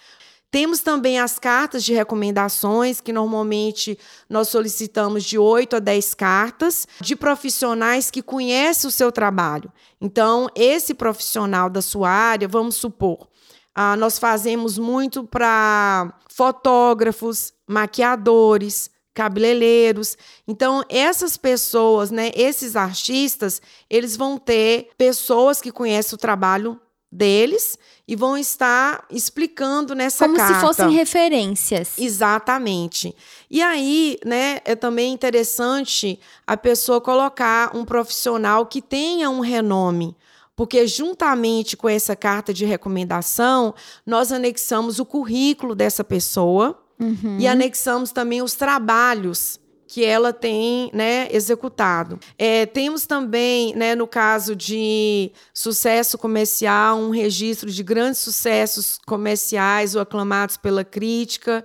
Temos 0.50 0.80
também 0.80 1.18
as 1.18 1.38
cartas 1.38 1.82
de 1.82 1.94
recomendações, 1.94 3.00
que 3.00 3.12
normalmente 3.12 3.98
nós 4.28 4.48
solicitamos 4.48 5.24
de 5.24 5.38
8 5.38 5.76
a 5.76 5.78
10 5.78 6.14
cartas, 6.14 6.86
de 7.00 7.16
profissionais 7.16 8.10
que 8.10 8.22
conhecem 8.22 8.88
o 8.88 8.92
seu 8.92 9.10
trabalho. 9.10 9.72
Então, 9.98 10.48
esse 10.54 10.92
profissional 10.92 11.70
da 11.70 11.80
sua 11.80 12.10
área, 12.10 12.46
vamos 12.46 12.76
supor, 12.76 13.28
ah, 13.74 13.96
nós 13.96 14.18
fazemos 14.18 14.76
muito 14.76 15.24
para 15.24 16.14
fotógrafos, 16.28 17.52
maquiadores, 17.66 18.90
cabeleireiros. 19.18 20.16
Então, 20.46 20.84
essas 20.88 21.36
pessoas, 21.36 22.08
né, 22.12 22.30
esses 22.36 22.76
artistas, 22.76 23.60
eles 23.90 24.16
vão 24.16 24.38
ter 24.38 24.90
pessoas 24.96 25.60
que 25.60 25.72
conhecem 25.72 26.14
o 26.14 26.18
trabalho 26.18 26.80
deles 27.10 27.76
e 28.06 28.14
vão 28.14 28.38
estar 28.38 29.04
explicando 29.10 29.92
nessa 29.92 30.26
Como 30.26 30.36
carta. 30.36 30.60
Como 30.60 30.72
se 30.72 30.76
fossem 30.76 30.94
referências. 30.94 31.98
Exatamente. 31.98 33.12
E 33.50 33.60
aí, 33.60 34.20
né, 34.24 34.60
é 34.64 34.76
também 34.76 35.12
interessante 35.12 36.20
a 36.46 36.56
pessoa 36.56 37.00
colocar 37.00 37.76
um 37.76 37.84
profissional 37.84 38.66
que 38.66 38.80
tenha 38.80 39.28
um 39.28 39.40
renome, 39.40 40.16
porque 40.54 40.86
juntamente 40.86 41.76
com 41.76 41.88
essa 41.88 42.14
carta 42.14 42.54
de 42.54 42.64
recomendação, 42.64 43.74
nós 44.06 44.30
anexamos 44.30 45.00
o 45.00 45.04
currículo 45.04 45.74
dessa 45.74 46.04
pessoa, 46.04 46.80
Uhum. 46.98 47.38
E 47.38 47.46
anexamos 47.46 48.12
também 48.12 48.42
os 48.42 48.54
trabalhos 48.54 49.60
que 49.88 50.04
ela 50.04 50.34
tem 50.34 50.90
né, 50.92 51.28
executado. 51.30 52.20
É, 52.36 52.66
temos 52.66 53.06
também, 53.06 53.74
né, 53.74 53.94
no 53.94 54.06
caso 54.06 54.54
de 54.54 55.32
sucesso 55.52 56.18
comercial, 56.18 56.98
um 56.98 57.10
registro 57.10 57.70
de 57.70 57.82
grandes 57.82 58.20
sucessos 58.20 58.98
comerciais 59.06 59.94
ou 59.94 60.02
aclamados 60.02 60.58
pela 60.58 60.84
crítica. 60.84 61.64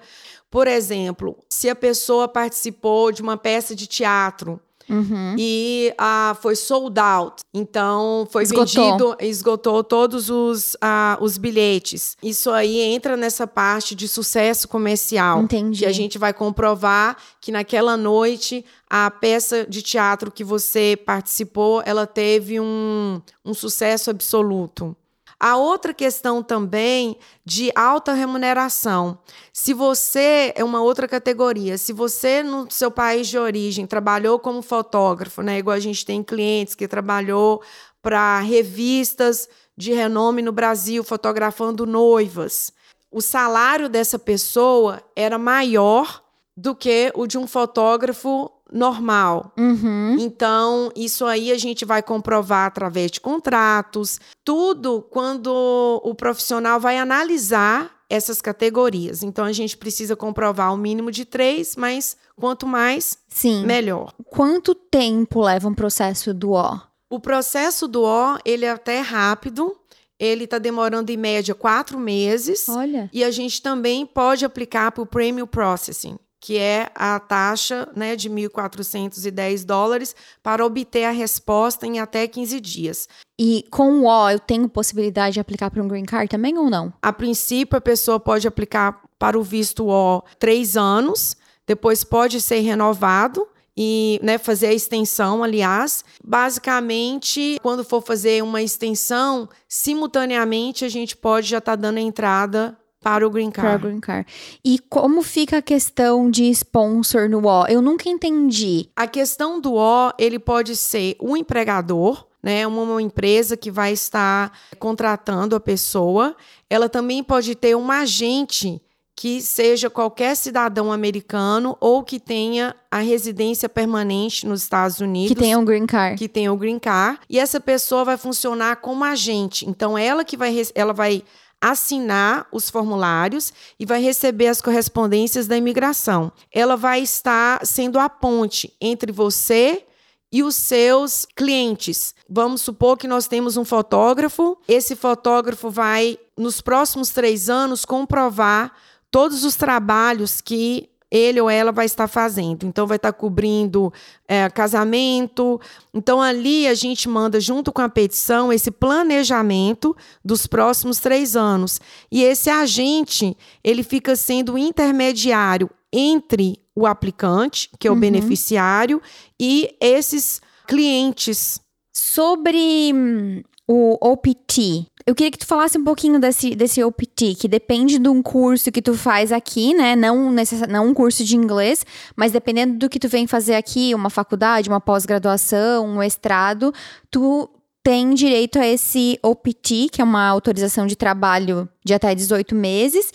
Por 0.49 0.67
exemplo, 0.67 1.37
se 1.49 1.69
a 1.69 1.75
pessoa 1.75 2.27
participou 2.27 3.11
de 3.11 3.21
uma 3.21 3.35
peça 3.35 3.75
de 3.75 3.87
teatro 3.87 4.59
Uhum. 4.89 5.35
E 5.37 5.93
ah, 5.97 6.35
foi 6.41 6.55
sold 6.55 6.99
out. 6.99 7.43
Então, 7.53 8.27
foi 8.29 8.43
esgotou. 8.43 8.65
vendido, 8.65 9.17
esgotou 9.19 9.83
todos 9.83 10.29
os, 10.29 10.75
ah, 10.81 11.17
os 11.21 11.37
bilhetes. 11.37 12.17
Isso 12.21 12.51
aí 12.51 12.79
entra 12.79 13.15
nessa 13.15 13.47
parte 13.47 13.95
de 13.95 14.07
sucesso 14.07 14.67
comercial. 14.67 15.41
Entendi. 15.41 15.79
Que 15.79 15.85
a 15.85 15.91
gente 15.91 16.17
vai 16.17 16.33
comprovar 16.33 17.17
que 17.39 17.51
naquela 17.51 17.95
noite 17.97 18.65
a 18.89 19.09
peça 19.09 19.65
de 19.67 19.81
teatro 19.81 20.31
que 20.31 20.43
você 20.43 20.97
participou, 21.05 21.81
ela 21.85 22.05
teve 22.05 22.59
um, 22.59 23.21
um 23.43 23.53
sucesso 23.53 24.09
absoluto. 24.09 24.95
A 25.45 25.57
outra 25.57 25.93
questão 25.93 26.41
também 26.41 27.17
de 27.43 27.69
alta 27.75 28.13
remuneração. 28.13 29.19
Se 29.51 29.73
você 29.73 30.53
é 30.55 30.63
uma 30.63 30.81
outra 30.81 31.05
categoria, 31.05 31.77
se 31.77 31.91
você 31.91 32.41
no 32.41 32.71
seu 32.71 32.89
país 32.89 33.27
de 33.27 33.37
origem 33.37 33.85
trabalhou 33.85 34.39
como 34.39 34.61
fotógrafo, 34.61 35.41
né, 35.41 35.57
igual 35.57 35.75
a 35.75 35.81
gente 35.81 36.05
tem 36.05 36.23
clientes 36.23 36.75
que 36.75 36.87
trabalhou 36.87 37.61
para 38.01 38.39
revistas 38.39 39.49
de 39.75 39.91
renome 39.91 40.41
no 40.41 40.53
Brasil 40.53 41.03
fotografando 41.03 41.85
noivas, 41.85 42.71
o 43.11 43.19
salário 43.19 43.89
dessa 43.89 44.17
pessoa 44.17 45.03
era 45.13 45.37
maior 45.37 46.23
do 46.55 46.73
que 46.73 47.11
o 47.15 47.27
de 47.27 47.37
um 47.37 47.47
fotógrafo 47.47 48.49
normal. 48.73 49.53
Uhum. 49.57 50.17
Então, 50.19 50.91
isso 50.95 51.25
aí 51.25 51.51
a 51.51 51.57
gente 51.57 51.85
vai 51.85 52.01
comprovar 52.01 52.65
através 52.65 53.11
de 53.11 53.21
contratos, 53.21 54.19
tudo 54.43 55.01
quando 55.11 56.01
o 56.03 56.15
profissional 56.15 56.79
vai 56.79 56.97
analisar 56.97 57.91
essas 58.09 58.41
categorias. 58.41 59.23
Então, 59.23 59.45
a 59.45 59.53
gente 59.53 59.77
precisa 59.77 60.15
comprovar 60.15 60.73
o 60.73 60.77
mínimo 60.77 61.11
de 61.11 61.23
três, 61.23 61.75
mas 61.75 62.17
quanto 62.35 62.67
mais, 62.67 63.17
Sim. 63.29 63.65
melhor. 63.65 64.13
Quanto 64.25 64.75
tempo 64.75 65.41
leva 65.41 65.67
um 65.67 65.73
processo 65.73 66.33
do 66.33 66.51
O? 66.51 66.79
O 67.09 67.19
processo 67.19 67.87
do 67.87 68.03
O, 68.03 68.37
ele 68.43 68.65
é 68.65 68.71
até 68.71 68.99
rápido, 68.99 69.75
ele 70.19 70.45
está 70.45 70.57
demorando 70.57 71.11
em 71.11 71.17
média 71.17 71.53
quatro 71.53 71.99
meses. 71.99 72.67
Olha. 72.69 73.09
E 73.13 73.23
a 73.23 73.31
gente 73.31 73.61
também 73.61 74.05
pode 74.05 74.45
aplicar 74.45 74.91
para 74.91 75.03
o 75.03 75.07
Premium 75.07 75.47
Processing 75.47 76.17
que 76.43 76.57
é 76.57 76.89
a 76.93 77.17
taxa 77.21 77.87
né, 77.95 78.17
de 78.17 78.29
1.410 78.29 79.63
dólares, 79.63 80.13
para 80.43 80.65
obter 80.65 81.05
a 81.05 81.11
resposta 81.11 81.87
em 81.87 82.01
até 82.01 82.27
15 82.27 82.59
dias. 82.59 83.07
E 83.39 83.65
com 83.71 84.01
o 84.01 84.07
O, 84.07 84.29
eu 84.29 84.39
tenho 84.39 84.67
possibilidade 84.67 85.35
de 85.35 85.39
aplicar 85.39 85.71
para 85.71 85.81
um 85.81 85.87
green 85.87 86.03
card 86.03 86.27
também 86.27 86.57
ou 86.57 86.69
não? 86.69 86.91
A 87.01 87.13
princípio, 87.13 87.77
a 87.77 87.81
pessoa 87.81 88.19
pode 88.19 88.45
aplicar 88.45 89.01
para 89.17 89.39
o 89.39 89.41
visto 89.41 89.87
O 89.87 90.21
três 90.37 90.75
anos, 90.75 91.37
depois 91.65 92.03
pode 92.03 92.41
ser 92.41 92.59
renovado 92.59 93.47
e 93.75 94.19
né, 94.21 94.37
fazer 94.37 94.67
a 94.67 94.73
extensão, 94.73 95.45
aliás. 95.45 96.03
Basicamente, 96.21 97.57
quando 97.61 97.85
for 97.85 98.01
fazer 98.01 98.43
uma 98.43 98.61
extensão, 98.61 99.47
simultaneamente 99.65 100.83
a 100.83 100.89
gente 100.89 101.15
pode 101.15 101.47
já 101.47 101.59
estar 101.59 101.77
tá 101.77 101.81
dando 101.81 101.99
a 101.99 102.01
entrada 102.01 102.77
para 103.03 103.27
o 103.27 103.29
Green 103.29 103.51
Card. 103.51 103.67
Para 103.67 103.87
o 103.87 103.89
Green 103.89 103.99
Card. 103.99 104.25
E 104.63 104.79
como 104.79 105.21
fica 105.21 105.57
a 105.57 105.61
questão 105.61 106.31
de 106.31 106.45
sponsor 106.45 107.29
no 107.29 107.45
O? 107.45 107.67
Eu 107.67 107.81
nunca 107.81 108.09
entendi. 108.09 108.89
A 108.95 109.05
questão 109.05 109.59
do 109.59 109.73
O, 109.73 110.11
ele 110.17 110.39
pode 110.39 110.75
ser 110.77 111.17
um 111.21 111.35
empregador, 111.35 112.25
né, 112.41 112.65
uma 112.65 113.01
empresa 113.01 113.57
que 113.57 113.69
vai 113.69 113.91
estar 113.91 114.57
contratando 114.79 115.55
a 115.55 115.59
pessoa. 115.59 116.35
Ela 116.69 116.87
também 116.87 117.21
pode 117.21 117.53
ter 117.55 117.75
um 117.75 117.91
agente 117.91 118.81
que 119.15 119.41
seja 119.41 119.89
qualquer 119.89 120.35
cidadão 120.35 120.91
americano 120.91 121.77
ou 121.79 122.03
que 122.03 122.19
tenha 122.19 122.75
a 122.89 122.97
residência 122.99 123.69
permanente 123.69 124.45
nos 124.47 124.63
Estados 124.63 124.99
Unidos. 124.99 125.35
Que 125.35 125.39
tenha 125.39 125.57
um 125.57 125.65
green 125.65 125.85
card. 125.85 126.17
Que 126.17 126.27
tenha 126.27 126.51
o 126.51 126.55
um 126.55 126.57
green 126.57 126.79
card. 126.79 127.19
E 127.29 127.39
essa 127.39 127.59
pessoa 127.59 128.03
vai 128.03 128.17
funcionar 128.17 128.77
como 128.77 129.03
agente. 129.03 129.69
Então, 129.69 129.97
ela 129.97 130.25
que 130.25 130.35
vai, 130.35 130.53
ela 130.73 130.93
vai 130.93 131.23
assinar 131.63 132.45
os 132.51 132.69
formulários 132.69 133.53
e 133.79 133.85
vai 133.85 134.01
receber 134.01 134.47
as 134.47 134.61
correspondências 134.61 135.47
da 135.47 135.55
imigração. 135.55 136.29
Ela 136.51 136.75
vai 136.75 137.01
estar 137.01 137.65
sendo 137.65 137.97
a 137.97 138.09
ponte 138.09 138.73
entre 138.81 139.13
você 139.13 139.85
e 140.29 140.43
os 140.43 140.55
seus 140.55 141.25
clientes. 141.35 142.13
Vamos 142.29 142.61
supor 142.61 142.97
que 142.97 143.07
nós 143.07 143.27
temos 143.27 143.55
um 143.55 143.63
fotógrafo, 143.63 144.57
esse 144.67 144.93
fotógrafo 144.93 145.69
vai, 145.69 146.19
nos 146.37 146.59
próximos 146.59 147.11
três 147.11 147.49
anos, 147.49 147.85
comprovar 147.85 148.73
todos 149.09 149.45
os 149.45 149.55
trabalhos 149.55 150.41
que 150.41 150.89
ele 151.13 151.39
ou 151.39 151.47
ela 151.47 151.71
vai 151.71 151.85
estar 151.85 152.07
fazendo. 152.07 152.65
Então, 152.65 152.87
vai 152.87 152.95
estar 152.95 153.13
cobrindo 153.13 153.93
é, 154.27 154.49
casamento. 154.49 155.61
Então, 155.93 156.19
ali 156.19 156.67
a 156.67 156.73
gente 156.73 157.07
manda, 157.07 157.39
junto 157.39 157.71
com 157.71 157.83
a 157.83 157.87
petição, 157.87 158.51
esse 158.51 158.71
planejamento 158.71 159.95
dos 160.25 160.47
próximos 160.47 160.99
três 160.99 161.35
anos. 161.35 161.79
E 162.11 162.23
esse 162.23 162.49
agente, 162.49 163.37
ele 163.63 163.83
fica 163.83 164.15
sendo 164.15 164.57
intermediário 164.57 165.69
entre 165.91 166.59
o 166.75 166.87
aplicante, 166.87 167.69
que 167.79 167.87
é 167.87 167.91
o 167.91 167.93
uhum. 167.93 167.99
beneficiário, 167.99 168.99
e 169.39 169.75
esses 169.79 170.41
clientes. 170.67 171.61
Sobre 171.95 172.91
hum, 172.91 173.43
o 173.67 173.99
OPT, 174.01 174.87
eu 175.05 175.13
queria 175.13 175.31
que 175.31 175.37
tu 175.37 175.45
falasse 175.45 175.77
um 175.77 175.83
pouquinho 175.83 176.19
desse, 176.19 176.55
desse 176.55 176.83
OPT, 176.83 177.35
que 177.35 177.47
depende 177.47 177.99
de 177.99 178.07
um 178.07 178.21
curso 178.21 178.71
que 178.71 178.81
tu 178.81 178.93
faz 178.93 179.31
aqui, 179.31 179.73
né? 179.73 179.95
Não, 179.95 180.31
necess... 180.31 180.61
não 180.67 180.87
um 180.87 180.93
curso 180.93 181.23
de 181.23 181.35
inglês, 181.35 181.85
mas 182.15 182.31
dependendo 182.31 182.77
do 182.77 182.89
que 182.89 182.99
tu 182.99 183.09
vem 183.09 183.27
fazer 183.27 183.55
aqui, 183.55 183.93
uma 183.93 184.09
faculdade, 184.09 184.69
uma 184.69 184.79
pós-graduação, 184.79 185.85
um 185.85 185.97
mestrado, 185.97 186.73
tu 187.11 187.49
tem 187.83 188.13
direito 188.13 188.57
a 188.57 188.65
esse 188.65 189.19
OPT, 189.21 189.89
que 189.91 190.01
é 190.01 190.03
uma 190.03 190.25
autorização 190.29 190.87
de 190.87 190.95
trabalho 190.95 191.67
de 191.83 191.93
até 191.93 192.15
18 192.15 192.55
meses. 192.55 193.11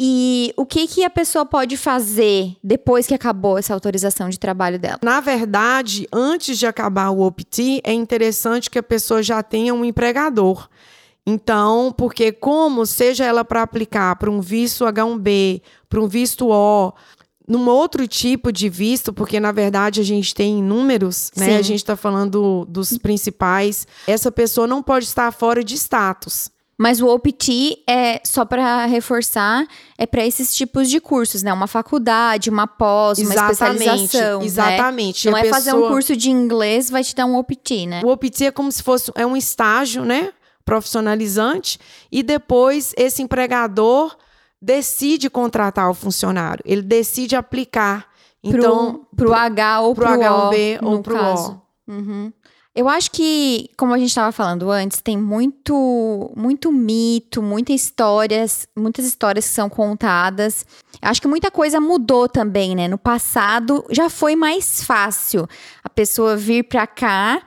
E 0.00 0.54
o 0.56 0.64
que, 0.64 0.86
que 0.86 1.04
a 1.04 1.10
pessoa 1.10 1.44
pode 1.44 1.76
fazer 1.76 2.56
depois 2.62 3.06
que 3.06 3.12
acabou 3.12 3.58
essa 3.58 3.74
autorização 3.74 4.30
de 4.30 4.38
trabalho 4.38 4.78
dela? 4.78 4.98
Na 5.02 5.20
verdade, 5.20 6.06
antes 6.12 6.56
de 6.56 6.66
acabar 6.66 7.10
o 7.10 7.20
OPT, 7.20 7.82
é 7.84 7.92
interessante 7.92 8.70
que 8.70 8.78
a 8.78 8.82
pessoa 8.82 9.22
já 9.22 9.42
tenha 9.42 9.74
um 9.74 9.84
empregador. 9.84 10.68
Então, 11.30 11.92
porque 11.94 12.32
como 12.32 12.86
seja 12.86 13.22
ela 13.22 13.44
para 13.44 13.60
aplicar 13.60 14.16
para 14.16 14.30
um 14.30 14.40
visto 14.40 14.86
H1B, 14.86 15.60
para 15.86 16.00
um 16.00 16.08
visto 16.08 16.48
O, 16.48 16.94
num 17.46 17.68
outro 17.68 18.08
tipo 18.08 18.50
de 18.50 18.70
visto, 18.70 19.12
porque 19.12 19.38
na 19.38 19.52
verdade 19.52 20.00
a 20.00 20.04
gente 20.04 20.34
tem 20.34 20.62
números, 20.62 21.30
né? 21.36 21.58
A 21.58 21.62
gente 21.62 21.80
está 21.80 21.96
falando 21.96 22.64
dos 22.66 22.96
principais. 22.96 23.86
Essa 24.06 24.32
pessoa 24.32 24.66
não 24.66 24.82
pode 24.82 25.04
estar 25.04 25.30
fora 25.30 25.62
de 25.62 25.74
status. 25.74 26.50
Mas 26.78 27.02
o 27.02 27.08
OPT 27.08 27.82
é 27.86 28.22
só 28.24 28.44
para 28.44 28.86
reforçar, 28.86 29.66
é 29.98 30.06
para 30.06 30.24
esses 30.24 30.54
tipos 30.54 30.88
de 30.88 30.98
cursos, 31.00 31.42
né? 31.42 31.52
Uma 31.52 31.66
faculdade, 31.66 32.48
uma 32.48 32.66
pós, 32.66 33.18
uma 33.18 33.34
exatamente, 33.34 33.82
especialização. 33.82 34.38
Né? 34.38 34.46
Exatamente. 34.46 35.26
Né? 35.26 35.30
Não 35.32 35.38
é 35.38 35.42
pessoa... 35.42 35.60
fazer 35.60 35.74
um 35.74 35.88
curso 35.88 36.16
de 36.16 36.30
inglês 36.30 36.88
vai 36.88 37.04
te 37.04 37.14
dar 37.14 37.26
um 37.26 37.36
OPT, 37.36 37.86
né? 37.86 38.00
O 38.02 38.08
OPT 38.08 38.46
é 38.46 38.50
como 38.50 38.72
se 38.72 38.82
fosse 38.82 39.10
é 39.14 39.26
um 39.26 39.36
estágio, 39.36 40.06
né? 40.06 40.30
Profissionalizante 40.68 41.80
e 42.12 42.22
depois 42.22 42.92
esse 42.96 43.22
empregador 43.22 44.14
decide 44.60 45.30
contratar 45.30 45.90
o 45.90 45.94
funcionário. 45.94 46.62
Ele 46.66 46.82
decide 46.82 47.34
aplicar. 47.34 48.06
Então, 48.42 49.06
para 49.16 49.28
o 49.28 49.34
H 49.34 49.80
ou 49.80 49.94
para 49.94 50.10
o 50.10 50.20
H1B 50.20 50.78
ou 50.82 51.02
para 51.02 51.14
o 51.14 51.34
O. 51.34 51.62
Uhum. 51.88 52.32
Eu 52.74 52.88
acho 52.88 53.10
que, 53.10 53.70
como 53.76 53.92
a 53.92 53.98
gente 53.98 54.10
estava 54.10 54.30
falando 54.30 54.70
antes, 54.70 55.00
tem 55.00 55.16
muito, 55.16 56.30
muito 56.36 56.70
mito, 56.70 57.42
muitas 57.42 57.74
histórias, 57.74 58.68
muitas 58.76 59.04
histórias 59.04 59.46
que 59.46 59.52
são 59.52 59.68
contadas. 59.68 60.64
Acho 61.02 61.20
que 61.20 61.26
muita 61.26 61.50
coisa 61.50 61.80
mudou 61.80 62.28
também, 62.28 62.76
né? 62.76 62.86
No 62.86 62.98
passado 62.98 63.84
já 63.90 64.08
foi 64.08 64.36
mais 64.36 64.84
fácil 64.84 65.48
a 65.82 65.88
pessoa 65.88 66.36
vir 66.36 66.68
para 66.68 66.86
cá 66.86 67.42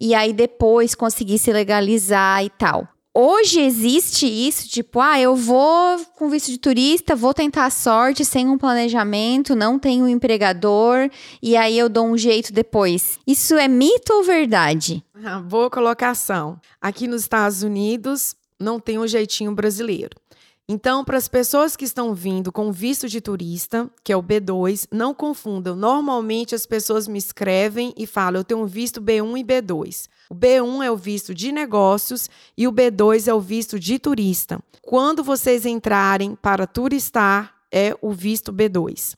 e 0.00 0.14
aí 0.14 0.32
depois 0.32 0.94
conseguir 0.94 1.38
se 1.38 1.52
legalizar 1.52 2.44
e 2.44 2.50
tal. 2.50 2.88
Hoje 3.16 3.60
existe 3.60 4.26
isso, 4.26 4.68
tipo, 4.68 4.98
ah, 4.98 5.20
eu 5.20 5.36
vou 5.36 6.04
com 6.16 6.28
visto 6.28 6.50
de 6.50 6.58
turista, 6.58 7.14
vou 7.14 7.32
tentar 7.32 7.66
a 7.66 7.70
sorte 7.70 8.24
sem 8.24 8.48
um 8.48 8.58
planejamento, 8.58 9.54
não 9.54 9.78
tenho 9.78 10.04
um 10.04 10.08
empregador, 10.08 11.08
e 11.40 11.56
aí 11.56 11.78
eu 11.78 11.88
dou 11.88 12.06
um 12.06 12.18
jeito 12.18 12.52
depois. 12.52 13.16
Isso 13.24 13.54
é 13.54 13.68
mito 13.68 14.12
ou 14.12 14.24
verdade? 14.24 15.04
Ah, 15.24 15.38
boa 15.38 15.70
colocação. 15.70 16.58
Aqui 16.80 17.06
nos 17.06 17.22
Estados 17.22 17.62
Unidos 17.62 18.34
não 18.58 18.80
tem 18.80 18.98
um 18.98 19.06
jeitinho 19.06 19.54
brasileiro. 19.54 20.16
Então, 20.66 21.04
para 21.04 21.18
as 21.18 21.28
pessoas 21.28 21.76
que 21.76 21.84
estão 21.84 22.14
vindo 22.14 22.50
com 22.50 22.72
visto 22.72 23.06
de 23.06 23.20
turista, 23.20 23.90
que 24.02 24.10
é 24.10 24.16
o 24.16 24.22
B2, 24.22 24.88
não 24.90 25.12
confundam. 25.12 25.76
Normalmente 25.76 26.54
as 26.54 26.64
pessoas 26.64 27.06
me 27.06 27.18
escrevem 27.18 27.92
e 27.98 28.06
falam: 28.06 28.40
eu 28.40 28.44
tenho 28.44 28.62
um 28.62 28.66
visto 28.66 29.02
B1 29.02 29.38
e 29.38 29.44
B2. 29.44 30.08
O 30.30 30.34
B1 30.34 30.82
é 30.82 30.90
o 30.90 30.96
visto 30.96 31.34
de 31.34 31.52
negócios 31.52 32.30
e 32.56 32.66
o 32.66 32.72
B2 32.72 33.28
é 33.28 33.34
o 33.34 33.40
visto 33.40 33.78
de 33.78 33.98
turista. 33.98 34.58
Quando 34.80 35.22
vocês 35.22 35.66
entrarem 35.66 36.34
para 36.34 36.66
turistar, 36.66 37.54
é 37.70 37.94
o 38.00 38.10
visto 38.10 38.50
B2. 38.50 39.16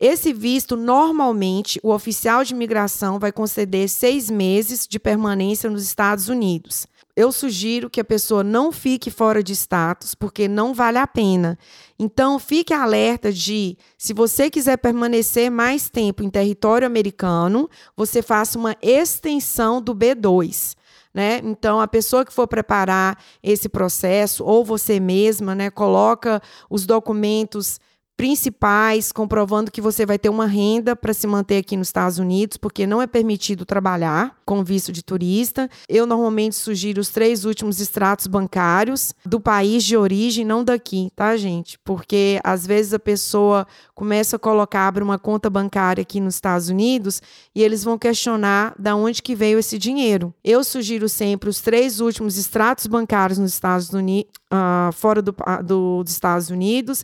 Esse 0.00 0.32
visto, 0.32 0.76
normalmente, 0.76 1.78
o 1.84 1.92
oficial 1.92 2.42
de 2.42 2.52
imigração 2.52 3.20
vai 3.20 3.30
conceder 3.30 3.88
seis 3.88 4.28
meses 4.28 4.88
de 4.88 4.98
permanência 4.98 5.70
nos 5.70 5.84
Estados 5.84 6.28
Unidos 6.28 6.88
eu 7.20 7.30
sugiro 7.30 7.90
que 7.90 8.00
a 8.00 8.04
pessoa 8.04 8.42
não 8.42 8.72
fique 8.72 9.10
fora 9.10 9.42
de 9.42 9.52
status, 9.52 10.14
porque 10.14 10.48
não 10.48 10.72
vale 10.72 10.98
a 10.98 11.06
pena. 11.06 11.58
Então, 11.98 12.38
fique 12.38 12.72
alerta 12.72 13.30
de, 13.30 13.76
se 13.98 14.14
você 14.14 14.48
quiser 14.48 14.78
permanecer 14.78 15.50
mais 15.50 15.90
tempo 15.90 16.22
em 16.22 16.30
território 16.30 16.86
americano, 16.86 17.68
você 17.94 18.22
faça 18.22 18.58
uma 18.58 18.74
extensão 18.80 19.82
do 19.82 19.94
B2. 19.94 20.74
Né? 21.12 21.40
Então, 21.44 21.80
a 21.80 21.88
pessoa 21.88 22.24
que 22.24 22.32
for 22.32 22.46
preparar 22.46 23.18
esse 23.42 23.68
processo, 23.68 24.44
ou 24.44 24.64
você 24.64 24.98
mesma, 24.98 25.54
né, 25.54 25.68
coloca 25.68 26.40
os 26.70 26.86
documentos 26.86 27.80
principais, 28.20 29.12
comprovando 29.12 29.70
que 29.70 29.80
você 29.80 30.04
vai 30.04 30.18
ter 30.18 30.28
uma 30.28 30.44
renda 30.44 30.94
para 30.94 31.14
se 31.14 31.26
manter 31.26 31.56
aqui 31.56 31.74
nos 31.74 31.88
Estados 31.88 32.18
Unidos, 32.18 32.58
porque 32.58 32.86
não 32.86 33.00
é 33.00 33.06
permitido 33.06 33.64
trabalhar 33.64 34.36
com 34.44 34.62
visto 34.62 34.92
de 34.92 35.02
turista. 35.02 35.70
Eu 35.88 36.04
normalmente 36.04 36.54
sugiro 36.54 37.00
os 37.00 37.08
três 37.08 37.46
últimos 37.46 37.80
extratos 37.80 38.26
bancários 38.26 39.14
do 39.24 39.40
país 39.40 39.82
de 39.84 39.96
origem, 39.96 40.44
não 40.44 40.62
daqui, 40.62 41.10
tá, 41.16 41.34
gente? 41.38 41.78
Porque 41.82 42.38
às 42.44 42.66
vezes 42.66 42.92
a 42.92 42.98
pessoa 42.98 43.66
começa 43.94 44.36
a 44.36 44.38
colocar, 44.38 44.86
abre 44.86 45.02
uma 45.02 45.18
conta 45.18 45.48
bancária 45.48 46.02
aqui 46.02 46.20
nos 46.20 46.34
Estados 46.34 46.68
Unidos 46.68 47.22
e 47.54 47.62
eles 47.62 47.82
vão 47.82 47.96
questionar 47.96 48.74
da 48.78 48.94
onde 48.94 49.22
que 49.22 49.34
veio 49.34 49.58
esse 49.58 49.78
dinheiro. 49.78 50.34
Eu 50.44 50.62
sugiro 50.62 51.08
sempre 51.08 51.48
os 51.48 51.62
três 51.62 52.00
últimos 52.00 52.36
extratos 52.36 52.86
bancários 52.86 53.38
nos 53.38 53.54
Estados 53.54 53.88
Unidos, 53.94 54.30
uh, 54.52 54.92
fora 54.92 55.22
do, 55.22 55.34
do, 55.64 56.04
dos 56.04 56.12
Estados 56.12 56.50
Unidos 56.50 57.02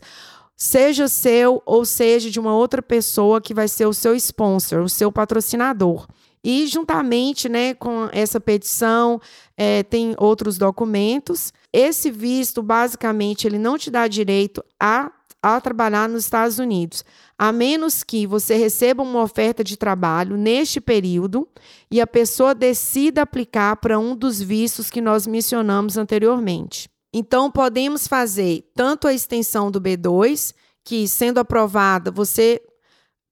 seja 0.57 1.07
seu 1.07 1.61
ou 1.63 1.85
seja 1.85 2.31
de 2.31 2.39
uma 2.39 2.55
outra 2.55 2.81
pessoa 2.81 3.39
que 3.39 3.53
vai 3.53 3.67
ser 3.67 3.85
o 3.85 3.93
seu 3.93 4.15
sponsor, 4.15 4.81
o 4.81 4.89
seu 4.89 5.11
patrocinador. 5.11 6.07
E 6.43 6.65
juntamente 6.65 7.47
né, 7.47 7.73
com 7.75 8.09
essa 8.11 8.39
petição, 8.39 9.21
é, 9.55 9.83
tem 9.83 10.15
outros 10.17 10.57
documentos. 10.57 11.53
Esse 11.71 12.09
visto, 12.09 12.63
basicamente, 12.63 13.45
ele 13.45 13.59
não 13.59 13.77
te 13.77 13.91
dá 13.91 14.07
direito 14.07 14.63
a, 14.79 15.11
a 15.43 15.61
trabalhar 15.61 16.09
nos 16.09 16.23
Estados 16.23 16.57
Unidos, 16.57 17.03
a 17.37 17.51
menos 17.51 18.03
que 18.03 18.25
você 18.25 18.55
receba 18.55 19.03
uma 19.03 19.21
oferta 19.21 19.63
de 19.63 19.77
trabalho 19.77 20.37
neste 20.37 20.79
período 20.79 21.47
e 21.91 22.01
a 22.01 22.07
pessoa 22.07 22.55
decida 22.55 23.23
aplicar 23.23 23.75
para 23.75 23.99
um 23.99 24.15
dos 24.15 24.41
vistos 24.41 24.89
que 24.89 25.01
nós 25.01 25.27
mencionamos 25.27 25.97
anteriormente. 25.97 26.89
Então, 27.19 27.49
podemos 27.49 28.07
fazer 28.07 28.69
tanto 28.75 29.07
a 29.07 29.13
extensão 29.13 29.71
do 29.71 29.81
B2, 29.81 30.53
que 30.83 31.07
sendo 31.07 31.39
aprovada, 31.39 32.11
você 32.11 32.61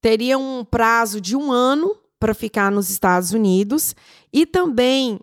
teria 0.01 0.39
um 0.39 0.65
prazo 0.65 1.21
de 1.21 1.35
um 1.35 1.51
ano 1.51 1.95
para 2.19 2.33
ficar 2.33 2.71
nos 2.71 2.89
Estados 2.89 3.31
Unidos, 3.31 3.95
e 4.33 4.43
também, 4.43 5.19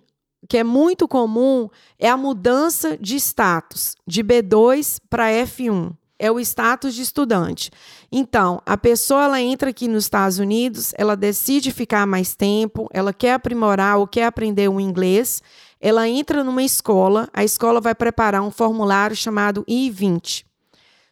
que 0.49 0.57
é 0.57 0.63
muito 0.63 1.09
comum, 1.09 1.69
é 1.99 2.09
a 2.09 2.17
mudança 2.17 2.97
de 2.97 3.17
status 3.17 3.97
de 4.07 4.23
B2 4.23 5.01
para 5.11 5.29
F1 5.29 5.97
é 6.23 6.31
o 6.31 6.39
status 6.39 6.95
de 6.95 7.03
estudante. 7.03 7.69
Então, 8.13 8.63
a 8.65 8.77
pessoa 8.77 9.25
ela 9.25 9.41
entra 9.41 9.71
aqui 9.71 9.89
nos 9.89 10.05
Estados 10.05 10.39
Unidos, 10.39 10.95
ela 10.97 11.17
decide 11.17 11.73
ficar 11.73 12.07
mais 12.07 12.37
tempo, 12.37 12.89
ela 12.93 13.13
quer 13.13 13.33
aprimorar 13.33 13.99
ou 13.99 14.07
quer 14.07 14.27
aprender 14.27 14.69
o 14.69 14.79
inglês, 14.79 15.43
ela 15.83 16.09
entra 16.09 16.45
numa 16.45 16.63
escola, 16.63 17.29
a 17.33 17.43
escola 17.43 17.81
vai 17.81 17.93
preparar 17.93 18.41
um 18.41 18.53
formulário 18.53 19.17
chamado 19.17 19.65
I-20. 19.67 20.45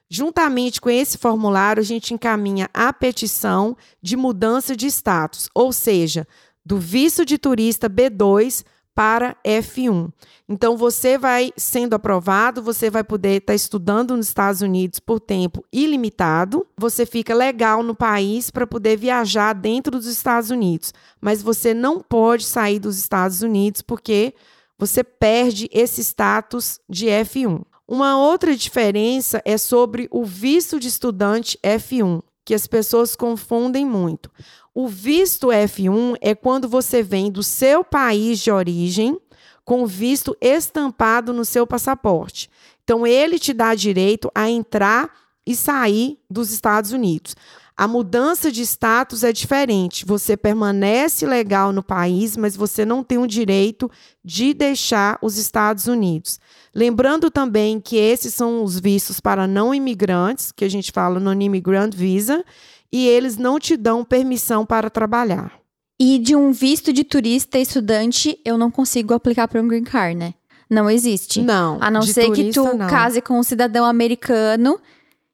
Juntamente 0.08 0.80
com 0.80 0.88
esse 0.88 1.18
formulário, 1.18 1.80
a 1.80 1.84
gente 1.84 2.14
encaminha 2.14 2.70
a 2.72 2.92
petição 2.92 3.76
de 4.00 4.16
mudança 4.16 4.76
de 4.76 4.86
status, 4.86 5.48
ou 5.52 5.72
seja, 5.72 6.26
do 6.64 6.78
visto 6.78 7.24
de 7.24 7.36
turista 7.36 7.90
B2 7.90 8.64
para 8.94 9.36
F1. 9.44 10.12
Então, 10.48 10.76
você 10.76 11.18
vai 11.18 11.52
sendo 11.56 11.94
aprovado, 11.94 12.62
você 12.62 12.90
vai 12.90 13.02
poder 13.02 13.38
estar 13.38 13.52
tá 13.52 13.54
estudando 13.54 14.16
nos 14.16 14.28
Estados 14.28 14.60
Unidos 14.60 15.00
por 15.00 15.18
tempo 15.18 15.64
ilimitado. 15.72 16.66
Você 16.76 17.04
fica 17.06 17.34
legal 17.34 17.82
no 17.82 17.94
país 17.94 18.50
para 18.50 18.66
poder 18.66 18.96
viajar 18.96 19.52
dentro 19.52 19.92
dos 19.92 20.06
Estados 20.06 20.50
Unidos, 20.50 20.92
mas 21.20 21.42
você 21.42 21.74
não 21.74 22.00
pode 22.00 22.44
sair 22.44 22.78
dos 22.78 22.98
Estados 22.98 23.42
Unidos 23.42 23.82
porque 23.82 24.34
você 24.80 25.04
perde 25.04 25.68
esse 25.70 26.00
status 26.00 26.80
de 26.88 27.04
F1. 27.04 27.62
Uma 27.86 28.16
outra 28.16 28.56
diferença 28.56 29.42
é 29.44 29.58
sobre 29.58 30.08
o 30.10 30.24
visto 30.24 30.80
de 30.80 30.88
estudante 30.88 31.58
F1, 31.62 32.22
que 32.46 32.54
as 32.54 32.66
pessoas 32.66 33.14
confundem 33.14 33.84
muito. 33.84 34.30
O 34.74 34.88
visto 34.88 35.48
F1 35.48 36.16
é 36.22 36.34
quando 36.34 36.66
você 36.66 37.02
vem 37.02 37.30
do 37.30 37.42
seu 37.42 37.84
país 37.84 38.38
de 38.38 38.50
origem 38.50 39.20
com 39.66 39.86
visto 39.86 40.34
estampado 40.40 41.34
no 41.34 41.44
seu 41.44 41.66
passaporte. 41.66 42.48
Então, 42.82 43.06
ele 43.06 43.38
te 43.38 43.52
dá 43.52 43.74
direito 43.74 44.32
a 44.34 44.48
entrar 44.48 45.10
e 45.46 45.54
sair 45.54 46.18
dos 46.30 46.50
Estados 46.52 46.92
Unidos. 46.92 47.36
A 47.80 47.88
mudança 47.88 48.52
de 48.52 48.60
status 48.60 49.24
é 49.24 49.32
diferente. 49.32 50.04
Você 50.04 50.36
permanece 50.36 51.24
legal 51.24 51.72
no 51.72 51.82
país, 51.82 52.36
mas 52.36 52.54
você 52.54 52.84
não 52.84 53.02
tem 53.02 53.16
o 53.16 53.26
direito 53.26 53.90
de 54.22 54.52
deixar 54.52 55.18
os 55.22 55.38
Estados 55.38 55.86
Unidos. 55.86 56.38
Lembrando 56.74 57.30
também 57.30 57.80
que 57.80 57.96
esses 57.96 58.34
são 58.34 58.62
os 58.62 58.78
vistos 58.78 59.18
para 59.18 59.46
não 59.46 59.74
imigrantes, 59.74 60.52
que 60.52 60.66
a 60.66 60.68
gente 60.68 60.92
fala 60.92 61.18
no 61.18 61.32
Immigrant 61.32 61.94
Visa, 61.94 62.44
e 62.92 63.08
eles 63.08 63.38
não 63.38 63.58
te 63.58 63.78
dão 63.78 64.04
permissão 64.04 64.66
para 64.66 64.90
trabalhar. 64.90 65.50
E 65.98 66.18
de 66.18 66.36
um 66.36 66.52
visto 66.52 66.92
de 66.92 67.02
turista 67.02 67.56
e 67.56 67.62
estudante, 67.62 68.38
eu 68.44 68.58
não 68.58 68.70
consigo 68.70 69.14
aplicar 69.14 69.48
para 69.48 69.58
um 69.58 69.66
green 69.66 69.84
card, 69.84 70.18
né? 70.18 70.34
Não 70.68 70.90
existe. 70.90 71.40
Não. 71.40 71.78
A 71.80 71.90
não 71.90 72.02
ser 72.02 72.30
que 72.30 72.50
tu 72.50 72.62
não. 72.76 72.88
case 72.88 73.22
com 73.22 73.38
um 73.40 73.42
cidadão 73.42 73.86
americano 73.86 74.78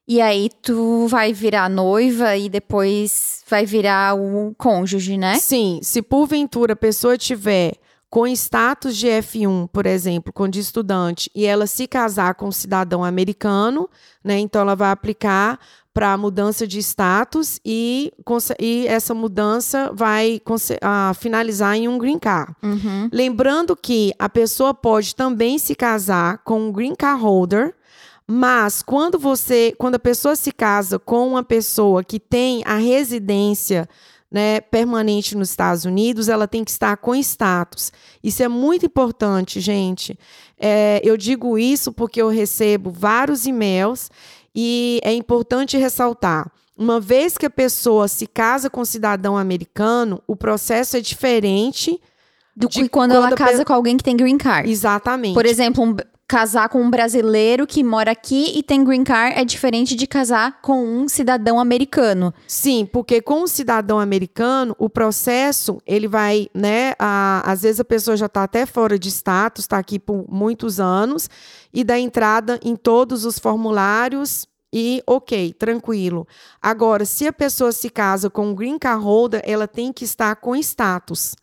e 0.09 0.21
aí 0.21 0.51
tu 0.63 1.07
vai 1.09 1.33
virar 1.33 1.69
noiva 1.69 2.37
e 2.37 2.49
depois 2.49 3.43
vai 3.49 3.67
virar 3.67 4.15
o 4.15 4.55
cônjuge, 4.57 5.17
né? 5.17 5.37
Sim, 5.39 5.81
se 5.83 6.01
porventura 6.01 6.75
a 6.75 6.77
pessoa 6.77 7.19
tiver 7.19 7.75
com 8.09 8.27
status 8.29 8.97
de 8.97 9.09
F1, 9.09 9.69
por 9.69 9.85
exemplo, 9.85 10.33
com 10.33 10.49
de 10.49 10.61
estudante, 10.61 11.31
e 11.35 11.45
ela 11.45 11.67
se 11.67 11.87
casar 11.87 12.35
com 12.35 12.47
um 12.47 12.53
cidadão 12.53 13.05
americano, 13.05 13.91
né? 14.23 14.39
Então 14.39 14.63
ela 14.63 14.77
vai 14.77 14.91
aplicar 14.91 15.59
para 15.93 16.17
mudança 16.17 16.67
de 16.67 16.79
status 16.79 17.59
e, 17.65 18.13
e, 18.61 18.87
essa 18.87 19.15
mudança 19.15 19.91
vai 19.95 20.43
uh, 20.47 21.15
finalizar 21.15 21.75
em 21.75 21.89
um 21.89 21.97
green 21.97 22.19
card. 22.19 22.53
Uhum. 22.63 23.09
Lembrando 23.11 23.75
que 23.75 24.13
a 24.19 24.29
pessoa 24.29 24.75
pode 24.75 25.17
também 25.17 25.59
se 25.59 25.75
casar 25.75 26.39
com 26.45 26.69
um 26.69 26.71
green 26.71 26.95
card 26.95 27.23
holder, 27.23 27.75
mas 28.27 28.83
quando 28.83 29.19
você, 29.19 29.75
quando 29.79 29.95
a 29.95 30.01
pessoa 30.01 30.35
se 30.35 30.51
casa 30.51 30.99
com 30.99 31.29
uma 31.29 31.45
pessoa 31.45 32.03
que 32.03 32.19
tem 32.19 32.63
a 32.65 32.77
residência 32.77 33.89
né, 34.31 34.61
permanente 34.61 35.37
nos 35.37 35.51
Estados 35.51 35.85
Unidos, 35.85 36.29
ela 36.29 36.49
tem 36.49 36.65
que 36.65 36.71
estar 36.71 36.97
com 36.97 37.15
status. 37.15 37.93
Isso 38.23 38.43
é 38.43 38.49
muito 38.49 38.85
importante, 38.85 39.61
gente. 39.61 40.19
É, 40.59 41.01
eu 41.05 41.17
digo 41.17 41.57
isso 41.57 41.93
porque 41.93 42.21
eu 42.21 42.29
recebo 42.29 42.91
vários 42.91 43.47
e-mails 43.47 44.11
e 44.55 45.01
é 45.05 45.13
importante 45.13 45.77
ressaltar. 45.77 46.51
Uma 46.77 47.01
vez 47.01 47.39
que 47.39 47.47
a 47.47 47.51
pessoa 47.51 48.09
se 48.09 48.27
casa 48.27 48.69
com 48.69 48.81
um 48.81 48.85
cidadão 48.85 49.39
americano, 49.39 50.21
o 50.27 50.35
processo 50.35 50.97
é 50.97 51.01
diferente 51.01 52.01
do 52.55 52.69
que 52.69 52.89
quando, 52.89 53.13
quando 53.13 53.13
ela 53.13 53.33
casa 53.33 53.59
pe... 53.59 53.65
com 53.67 53.73
alguém 53.73 53.97
que 53.97 54.05
tem 54.05 54.17
green 54.17 54.37
card. 54.37 54.71
Exatamente. 54.71 55.35
Por 55.35 55.47
exemplo, 55.47 55.85
um, 55.85 55.97
casar 56.29 56.69
com 56.69 56.83
um 56.83 56.91
brasileiro 56.91 57.67
que 57.67 57.85
mora 57.85 58.11
aqui 58.11 58.59
e 58.59 58.63
tem 58.63 58.83
green 58.83 59.05
card 59.05 59.39
é 59.39 59.45
diferente 59.45 59.95
de 59.95 60.07
casar 60.07 60.61
com 60.61 60.85
um 60.85 61.09
cidadão 61.09 61.61
americano. 61.61 62.35
Sim, 62.49 62.85
porque 62.85 63.21
com 63.23 63.43
um 63.43 63.47
cidadão 63.47 64.01
americano, 64.01 64.75
o 64.79 64.91
processo, 64.91 65.81
ele 65.87 66.09
vai, 66.09 66.49
né, 66.53 66.95
a, 66.99 67.43
às 67.51 67.63
vezes 67.63 67.79
a 67.79 67.85
pessoa 67.85 68.17
já 68.17 68.27
está 68.27 68.43
até 68.43 68.67
fora 68.67 68.99
de 68.99 69.09
status, 69.09 69.65
está 69.65 69.79
aqui 69.79 69.99
por 69.99 70.25
muitos 70.29 70.81
anos, 70.81 71.31
e 71.73 71.85
dá 71.85 71.99
entrada 71.99 72.59
em 72.65 72.75
todos 72.75 73.25
os 73.25 73.39
formulários 73.39 74.49
e 74.73 75.03
ok, 75.07 75.53
tranquilo. 75.53 76.27
Agora, 76.61 77.05
se 77.05 77.27
a 77.27 77.33
pessoa 77.33 77.71
se 77.71 77.89
casa 77.89 78.29
com 78.29 78.49
um 78.49 78.55
green 78.55 78.79
card 78.79 79.03
holder, 79.03 79.43
ela 79.45 79.69
tem 79.69 79.93
que 79.93 80.05
estar 80.05 80.35
com 80.37 80.57
status. 80.57 81.37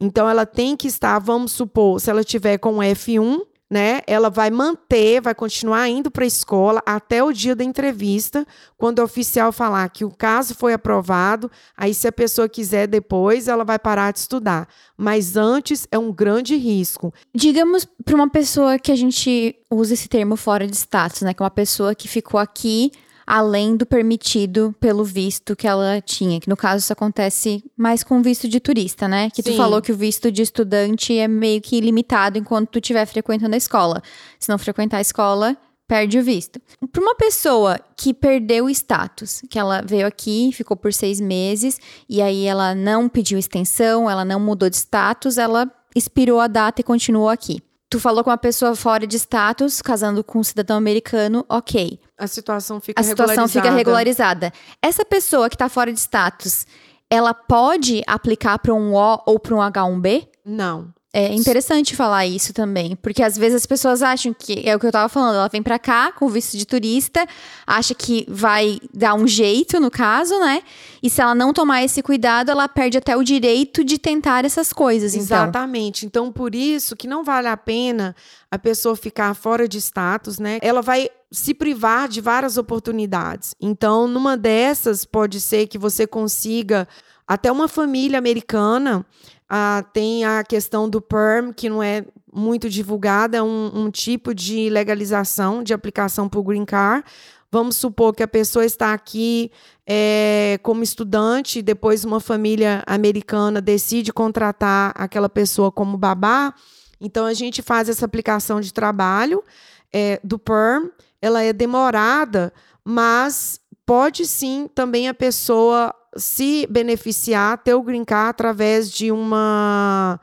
Então, 0.00 0.28
ela 0.28 0.44
tem 0.44 0.76
que 0.76 0.88
estar, 0.88 1.18
vamos 1.18 1.52
supor, 1.52 2.00
se 2.00 2.10
ela 2.10 2.24
tiver 2.24 2.58
com 2.58 2.78
F1, 2.78 3.40
né? 3.70 4.00
Ela 4.06 4.30
vai 4.30 4.50
manter, 4.50 5.20
vai 5.20 5.34
continuar 5.34 5.88
indo 5.88 6.10
para 6.10 6.24
a 6.24 6.26
escola 6.26 6.82
até 6.86 7.22
o 7.22 7.32
dia 7.32 7.54
da 7.54 7.64
entrevista, 7.64 8.46
quando 8.76 9.00
o 9.00 9.02
oficial 9.02 9.50
falar 9.52 9.88
que 9.90 10.04
o 10.04 10.10
caso 10.10 10.54
foi 10.54 10.72
aprovado. 10.72 11.50
Aí, 11.76 11.92
se 11.92 12.06
a 12.06 12.12
pessoa 12.12 12.48
quiser 12.48 12.86
depois, 12.86 13.48
ela 13.48 13.64
vai 13.64 13.78
parar 13.78 14.12
de 14.12 14.20
estudar. 14.20 14.68
Mas 14.96 15.36
antes 15.36 15.86
é 15.90 15.98
um 15.98 16.12
grande 16.12 16.56
risco. 16.56 17.12
Digamos 17.34 17.86
para 18.04 18.14
uma 18.14 18.30
pessoa 18.30 18.78
que 18.78 18.92
a 18.92 18.96
gente 18.96 19.56
usa 19.70 19.94
esse 19.94 20.08
termo 20.08 20.36
fora 20.36 20.66
de 20.66 20.76
status, 20.76 21.22
né? 21.22 21.34
Que 21.34 21.42
é 21.42 21.44
uma 21.44 21.50
pessoa 21.50 21.94
que 21.94 22.06
ficou 22.06 22.38
aqui 22.38 22.92
além 23.26 23.76
do 23.76 23.84
permitido 23.84 24.74
pelo 24.78 25.04
visto 25.04 25.56
que 25.56 25.66
ela 25.66 26.00
tinha. 26.00 26.40
Que 26.40 26.48
no 26.48 26.56
caso 26.56 26.84
isso 26.84 26.92
acontece 26.92 27.64
mais 27.76 28.04
com 28.04 28.22
visto 28.22 28.48
de 28.48 28.60
turista, 28.60 29.08
né? 29.08 29.28
Que 29.30 29.42
Sim. 29.42 29.50
tu 29.50 29.56
falou 29.56 29.82
que 29.82 29.90
o 29.90 29.96
visto 29.96 30.30
de 30.30 30.42
estudante 30.42 31.18
é 31.18 31.26
meio 31.26 31.60
que 31.60 31.80
limitado 31.80 32.38
enquanto 32.38 32.70
tu 32.70 32.78
estiver 32.78 33.04
frequentando 33.06 33.54
a 33.54 33.58
escola. 33.58 34.02
Se 34.38 34.48
não 34.48 34.58
frequentar 34.58 34.98
a 34.98 35.00
escola, 35.00 35.56
perde 35.88 36.18
o 36.18 36.22
visto. 36.22 36.60
Para 36.92 37.02
uma 37.02 37.14
pessoa 37.14 37.80
que 37.96 38.14
perdeu 38.14 38.66
o 38.66 38.70
status, 38.70 39.42
que 39.48 39.58
ela 39.58 39.82
veio 39.82 40.06
aqui, 40.06 40.50
ficou 40.52 40.76
por 40.76 40.92
seis 40.92 41.20
meses, 41.20 41.80
e 42.08 42.20
aí 42.20 42.44
ela 42.44 42.74
não 42.74 43.08
pediu 43.08 43.38
extensão, 43.38 44.08
ela 44.08 44.24
não 44.24 44.38
mudou 44.38 44.68
de 44.70 44.76
status, 44.76 45.38
ela 45.38 45.70
expirou 45.94 46.40
a 46.40 46.46
data 46.46 46.80
e 46.80 46.84
continuou 46.84 47.28
aqui. 47.28 47.62
Tu 47.88 48.00
falou 48.00 48.24
com 48.24 48.30
uma 48.30 48.38
pessoa 48.38 48.74
fora 48.74 49.06
de 49.06 49.16
status, 49.16 49.80
casando 49.80 50.24
com 50.24 50.40
um 50.40 50.44
cidadão 50.44 50.76
americano, 50.76 51.44
ok. 51.48 52.00
A 52.18 52.26
situação 52.26 52.80
fica 52.80 53.00
a 53.00 53.04
situação 53.04 53.46
fica 53.46 53.70
regularizada. 53.70 54.52
Essa 54.82 55.04
pessoa 55.04 55.48
que 55.48 55.54
está 55.54 55.68
fora 55.68 55.92
de 55.92 56.00
status, 56.00 56.66
ela 57.08 57.32
pode 57.32 58.02
aplicar 58.06 58.58
para 58.58 58.74
um 58.74 58.94
O 58.94 59.22
ou 59.26 59.38
para 59.38 59.54
um 59.54 59.58
H1B? 59.58 60.28
Não. 60.44 60.92
É 61.18 61.32
interessante 61.32 61.96
falar 61.96 62.26
isso 62.26 62.52
também, 62.52 62.94
porque 62.94 63.22
às 63.22 63.38
vezes 63.38 63.62
as 63.62 63.64
pessoas 63.64 64.02
acham 64.02 64.34
que 64.38 64.68
é 64.68 64.76
o 64.76 64.78
que 64.78 64.86
eu 64.86 64.92
tava 64.92 65.08
falando, 65.08 65.36
ela 65.36 65.48
vem 65.48 65.62
para 65.62 65.78
cá 65.78 66.12
com 66.12 66.28
visto 66.28 66.58
de 66.58 66.66
turista, 66.66 67.26
acha 67.66 67.94
que 67.94 68.26
vai 68.28 68.78
dar 68.92 69.14
um 69.14 69.26
jeito 69.26 69.80
no 69.80 69.90
caso, 69.90 70.38
né? 70.38 70.62
E 71.02 71.08
se 71.08 71.22
ela 71.22 71.34
não 71.34 71.54
tomar 71.54 71.82
esse 71.82 72.02
cuidado, 72.02 72.50
ela 72.50 72.68
perde 72.68 72.98
até 72.98 73.16
o 73.16 73.24
direito 73.24 73.82
de 73.82 73.96
tentar 73.98 74.44
essas 74.44 74.74
coisas, 74.74 75.14
então. 75.14 75.44
Exatamente. 75.44 76.04
Então, 76.04 76.30
por 76.30 76.54
isso 76.54 76.94
que 76.94 77.08
não 77.08 77.24
vale 77.24 77.48
a 77.48 77.56
pena 77.56 78.14
a 78.50 78.58
pessoa 78.58 78.94
ficar 78.94 79.32
fora 79.32 79.66
de 79.66 79.78
status, 79.78 80.38
né? 80.38 80.58
Ela 80.60 80.82
vai 80.82 81.08
se 81.30 81.54
privar 81.54 82.08
de 82.08 82.20
várias 82.20 82.58
oportunidades. 82.58 83.54
Então, 83.58 84.06
numa 84.06 84.36
dessas, 84.36 85.06
pode 85.06 85.40
ser 85.40 85.66
que 85.66 85.78
você 85.78 86.06
consiga 86.06 86.86
até 87.26 87.50
uma 87.50 87.66
família 87.68 88.18
americana 88.18 89.04
ah, 89.48 89.84
tem 89.92 90.24
a 90.24 90.42
questão 90.42 90.88
do 90.88 91.00
PERM, 91.00 91.52
que 91.52 91.68
não 91.68 91.82
é 91.82 92.04
muito 92.32 92.68
divulgada, 92.68 93.38
é 93.38 93.42
um, 93.42 93.70
um 93.74 93.90
tipo 93.90 94.34
de 94.34 94.68
legalização 94.68 95.62
de 95.62 95.72
aplicação 95.72 96.28
para 96.28 96.40
o 96.40 96.42
Green 96.42 96.64
Card. 96.64 97.04
Vamos 97.50 97.76
supor 97.76 98.14
que 98.14 98.22
a 98.22 98.28
pessoa 98.28 98.64
está 98.64 98.92
aqui 98.92 99.50
é, 99.86 100.58
como 100.62 100.82
estudante, 100.82 101.62
depois 101.62 102.04
uma 102.04 102.20
família 102.20 102.82
americana 102.86 103.60
decide 103.60 104.12
contratar 104.12 104.92
aquela 104.96 105.28
pessoa 105.28 105.70
como 105.70 105.96
babá. 105.96 106.52
Então, 107.00 107.24
a 107.24 107.32
gente 107.32 107.62
faz 107.62 107.88
essa 107.88 108.04
aplicação 108.04 108.60
de 108.60 108.72
trabalho 108.72 109.44
é, 109.92 110.20
do 110.24 110.38
PERM. 110.38 110.90
Ela 111.22 111.42
é 111.42 111.52
demorada, 111.52 112.52
mas 112.84 113.60
pode 113.86 114.26
sim 114.26 114.68
também 114.74 115.08
a 115.08 115.14
pessoa 115.14 115.94
se 116.16 116.66
beneficiar, 116.70 117.58
ter 117.58 117.74
o 117.74 117.82
green 117.82 118.04
card 118.04 118.30
através 118.30 118.90
de 118.90 119.10
uma 119.10 120.20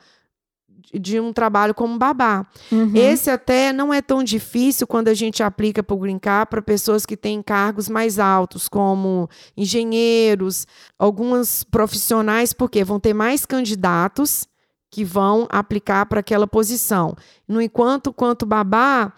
de 0.99 1.19
um 1.19 1.33
trabalho 1.33 1.73
como 1.73 1.97
babá. 1.97 2.45
Uhum. 2.71 2.91
Esse 2.93 3.29
até 3.29 3.73
não 3.73 3.93
é 3.93 4.01
tão 4.01 4.23
difícil 4.23 4.85
quando 4.85 5.07
a 5.07 5.13
gente 5.13 5.41
aplica 5.41 5.81
para 5.81 5.95
o 5.95 5.99
Green 5.99 6.19
Card 6.19 6.49
para 6.49 6.61
pessoas 6.61 7.05
que 7.05 7.17
têm 7.17 7.41
cargos 7.41 7.89
mais 7.89 8.19
altos, 8.19 8.69
como 8.69 9.27
engenheiros, 9.57 10.67
alguns 10.99 11.63
profissionais, 11.63 12.53
porque 12.53 12.83
vão 12.83 12.99
ter 12.99 13.13
mais 13.13 13.45
candidatos 13.45 14.47
que 14.91 15.03
vão 15.03 15.47
aplicar 15.49 16.05
para 16.05 16.19
aquela 16.19 16.45
posição. 16.45 17.15
No 17.47 17.59
enquanto, 17.59 18.13
quanto 18.13 18.45
babá, 18.45 19.11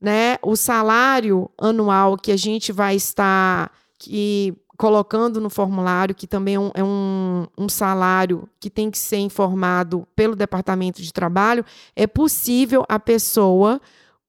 né, 0.00 0.36
o 0.42 0.54
salário 0.54 1.50
anual 1.58 2.16
que 2.16 2.30
a 2.30 2.36
gente 2.36 2.70
vai 2.70 2.94
estar 2.94 3.72
que 3.98 4.54
colocando 4.76 5.40
no 5.40 5.50
formulário, 5.50 6.14
que 6.14 6.26
também 6.26 6.54
é, 6.54 6.60
um, 6.60 6.70
é 6.74 6.84
um, 6.84 7.46
um, 7.56 7.68
salário 7.68 8.48
que 8.60 8.70
tem 8.70 8.90
que 8.90 8.98
ser 8.98 9.18
informado 9.18 10.06
pelo 10.14 10.36
Departamento 10.36 11.02
de 11.02 11.12
Trabalho, 11.12 11.64
é 11.94 12.06
possível 12.06 12.84
a 12.88 12.98
pessoa 12.98 13.80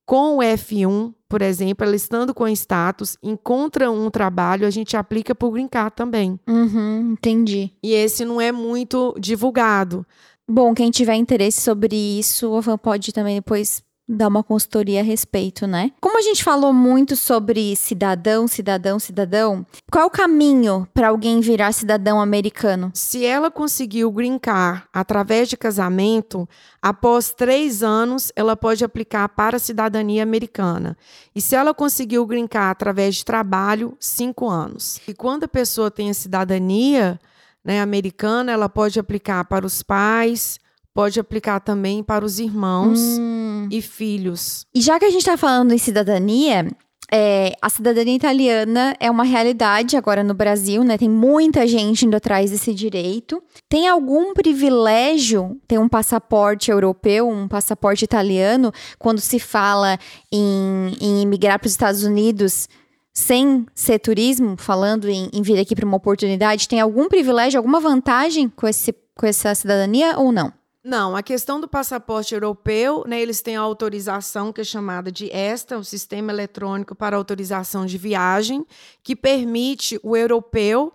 com 0.05 0.37
o 0.37 0.39
F1, 0.39 1.13
por 1.27 1.41
exemplo, 1.41 1.85
ela 1.85 1.95
estando 1.95 2.33
com 2.33 2.47
status, 2.47 3.17
encontra 3.21 3.91
um 3.91 4.09
trabalho, 4.09 4.65
a 4.65 4.69
gente 4.69 4.95
aplica 4.95 5.35
para 5.35 5.47
o 5.47 5.51
Green 5.51 5.67
Card 5.67 5.93
também. 5.95 6.39
Uhum, 6.47 7.11
entendi. 7.11 7.73
E 7.83 7.93
esse 7.93 8.23
não 8.23 8.39
é 8.39 8.51
muito 8.51 9.13
divulgado. 9.19 10.05
Bom, 10.49 10.73
quem 10.73 10.89
tiver 10.89 11.15
interesse 11.15 11.59
sobre 11.59 11.93
isso, 11.93 12.49
pode 12.81 13.11
também 13.11 13.35
depois 13.35 13.83
dar 14.07 14.29
uma 14.29 14.43
consultoria 14.43 15.01
a 15.01 15.03
respeito, 15.03 15.67
né? 15.67 15.91
Como 15.99 16.17
a 16.17 16.21
gente 16.21 16.43
falou 16.43 16.71
muito 16.71 17.15
sobre 17.15 17.75
cidadão, 17.75 18.47
cidadão, 18.47 18.97
cidadão, 18.99 19.65
qual 19.91 20.07
o 20.07 20.11
caminho 20.11 20.87
para 20.93 21.09
alguém 21.09 21.41
virar 21.41 21.73
cidadão 21.73 22.21
americano? 22.21 22.89
Se 22.93 23.25
ela 23.25 23.51
conseguiu 23.51 24.09
green 24.11 24.39
card 24.39 24.83
através 24.93 25.49
de 25.49 25.57
casamento, 25.57 26.47
após 26.81 27.33
três 27.33 27.83
anos 27.83 28.31
ela 28.35 28.55
pode 28.55 28.85
aplicar 28.85 29.27
para 29.29 29.57
a 29.57 29.59
cidadania 29.59 30.23
americana. 30.23 30.97
E 31.35 31.41
se 31.41 31.55
ela 31.55 31.73
conseguiu 31.73 32.25
green 32.25 32.47
card 32.47 32.71
através 32.71 33.15
de 33.15 33.25
trabalho, 33.25 33.97
cinco 33.99 34.47
anos. 34.47 35.01
E 35.07 35.13
quando 35.13 35.43
a 35.43 35.49
pessoa 35.49 35.91
tem 35.91 36.09
a 36.09 36.13
cidadania 36.13 37.19
né, 37.63 37.81
americana, 37.81 38.53
ela 38.53 38.69
pode 38.69 38.97
aplicar 38.97 39.43
para 39.43 39.65
os 39.65 39.83
pais, 39.83 40.59
pode 40.97 41.19
aplicar 41.19 41.59
também 41.59 42.01
para 42.01 42.25
os 42.25 42.39
irmãos 42.39 42.99
hum. 43.19 43.67
e 43.69 43.83
filhos. 43.83 44.65
E 44.73 44.81
já 44.81 44.97
que 44.97 45.05
a 45.05 45.11
gente 45.11 45.19
está 45.19 45.37
falando 45.37 45.71
em 45.71 45.77
cidadania, 45.77 46.71
é, 47.13 47.53
a 47.61 47.69
cidadania 47.69 48.15
italiana 48.15 48.95
é 48.99 49.11
uma 49.11 49.23
realidade 49.23 49.95
agora 49.95 50.23
no 50.23 50.33
Brasil, 50.33 50.83
né? 50.83 50.97
Tem 50.97 51.07
muita 51.07 51.67
gente 51.67 52.03
indo 52.03 52.17
atrás 52.17 52.49
desse 52.49 52.73
direito. 52.73 53.43
Tem 53.69 53.87
algum 53.87 54.33
privilégio 54.33 55.61
ter 55.67 55.77
um 55.77 55.87
passaporte 55.87 56.71
europeu, 56.71 57.29
um 57.29 57.47
passaporte 57.47 58.03
italiano, 58.03 58.71
quando 58.97 59.21
se 59.21 59.37
fala 59.37 59.99
em, 60.31 60.97
em 60.99 61.21
imigrar 61.21 61.59
para 61.59 61.67
os 61.67 61.73
Estados 61.73 62.03
Unidos? 62.03 62.67
sem 63.13 63.65
ser 63.73 63.97
turismo, 63.97 64.55
falando 64.59 65.09
em, 65.09 65.27
em 65.33 65.41
vir 65.41 65.59
aqui 65.59 65.75
para 65.75 65.87
uma 65.87 65.97
oportunidade, 65.97 66.67
tem 66.67 66.79
algum 66.79 67.07
privilégio, 67.07 67.57
alguma 67.57 67.79
vantagem 67.79 68.47
com, 68.47 68.67
esse, 68.67 68.93
com 69.15 69.25
essa 69.25 69.55
cidadania 69.55 70.19
ou 70.19 70.31
não? 70.31 70.53
Não, 70.87 71.17
a 71.17 71.21
questão 71.21 71.59
do 71.59 71.67
passaporte 71.67 72.33
europeu, 72.33 73.03
né, 73.05 73.21
eles 73.21 73.41
têm 73.41 73.57
a 73.57 73.59
autorização 73.59 74.53
que 74.53 74.61
é 74.61 74.63
chamada 74.63 75.11
de 75.11 75.29
ESTA, 75.33 75.77
o 75.77 75.83
Sistema 75.83 76.31
Eletrônico 76.31 76.95
para 76.95 77.17
Autorização 77.17 77.85
de 77.85 77.97
Viagem, 77.97 78.65
que 79.03 79.13
permite 79.13 79.99
o 80.01 80.15
europeu 80.15 80.93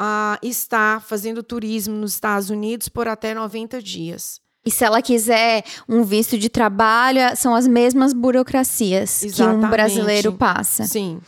uh, 0.00 0.38
estar 0.42 1.02
fazendo 1.02 1.42
turismo 1.42 1.94
nos 1.94 2.14
Estados 2.14 2.48
Unidos 2.48 2.88
por 2.88 3.06
até 3.06 3.34
90 3.34 3.82
dias. 3.82 4.40
E 4.64 4.70
se 4.70 4.82
ela 4.82 5.02
quiser 5.02 5.62
um 5.86 6.02
visto 6.04 6.38
de 6.38 6.48
trabalho, 6.48 7.20
são 7.36 7.54
as 7.54 7.68
mesmas 7.68 8.14
burocracias 8.14 9.22
Exatamente. 9.22 9.60
que 9.60 9.66
um 9.66 9.70
brasileiro 9.70 10.32
passa. 10.32 10.84
Sim. 10.84 11.20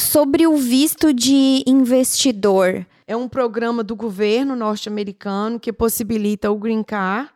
Sobre 0.00 0.46
o 0.46 0.56
visto 0.56 1.12
de 1.12 1.62
investidor, 1.66 2.86
é 3.06 3.16
um 3.16 3.28
programa 3.28 3.84
do 3.84 3.94
governo 3.94 4.56
norte-americano 4.56 5.60
que 5.60 5.72
possibilita 5.72 6.50
o 6.50 6.56
Green 6.56 6.82
Card 6.82 7.30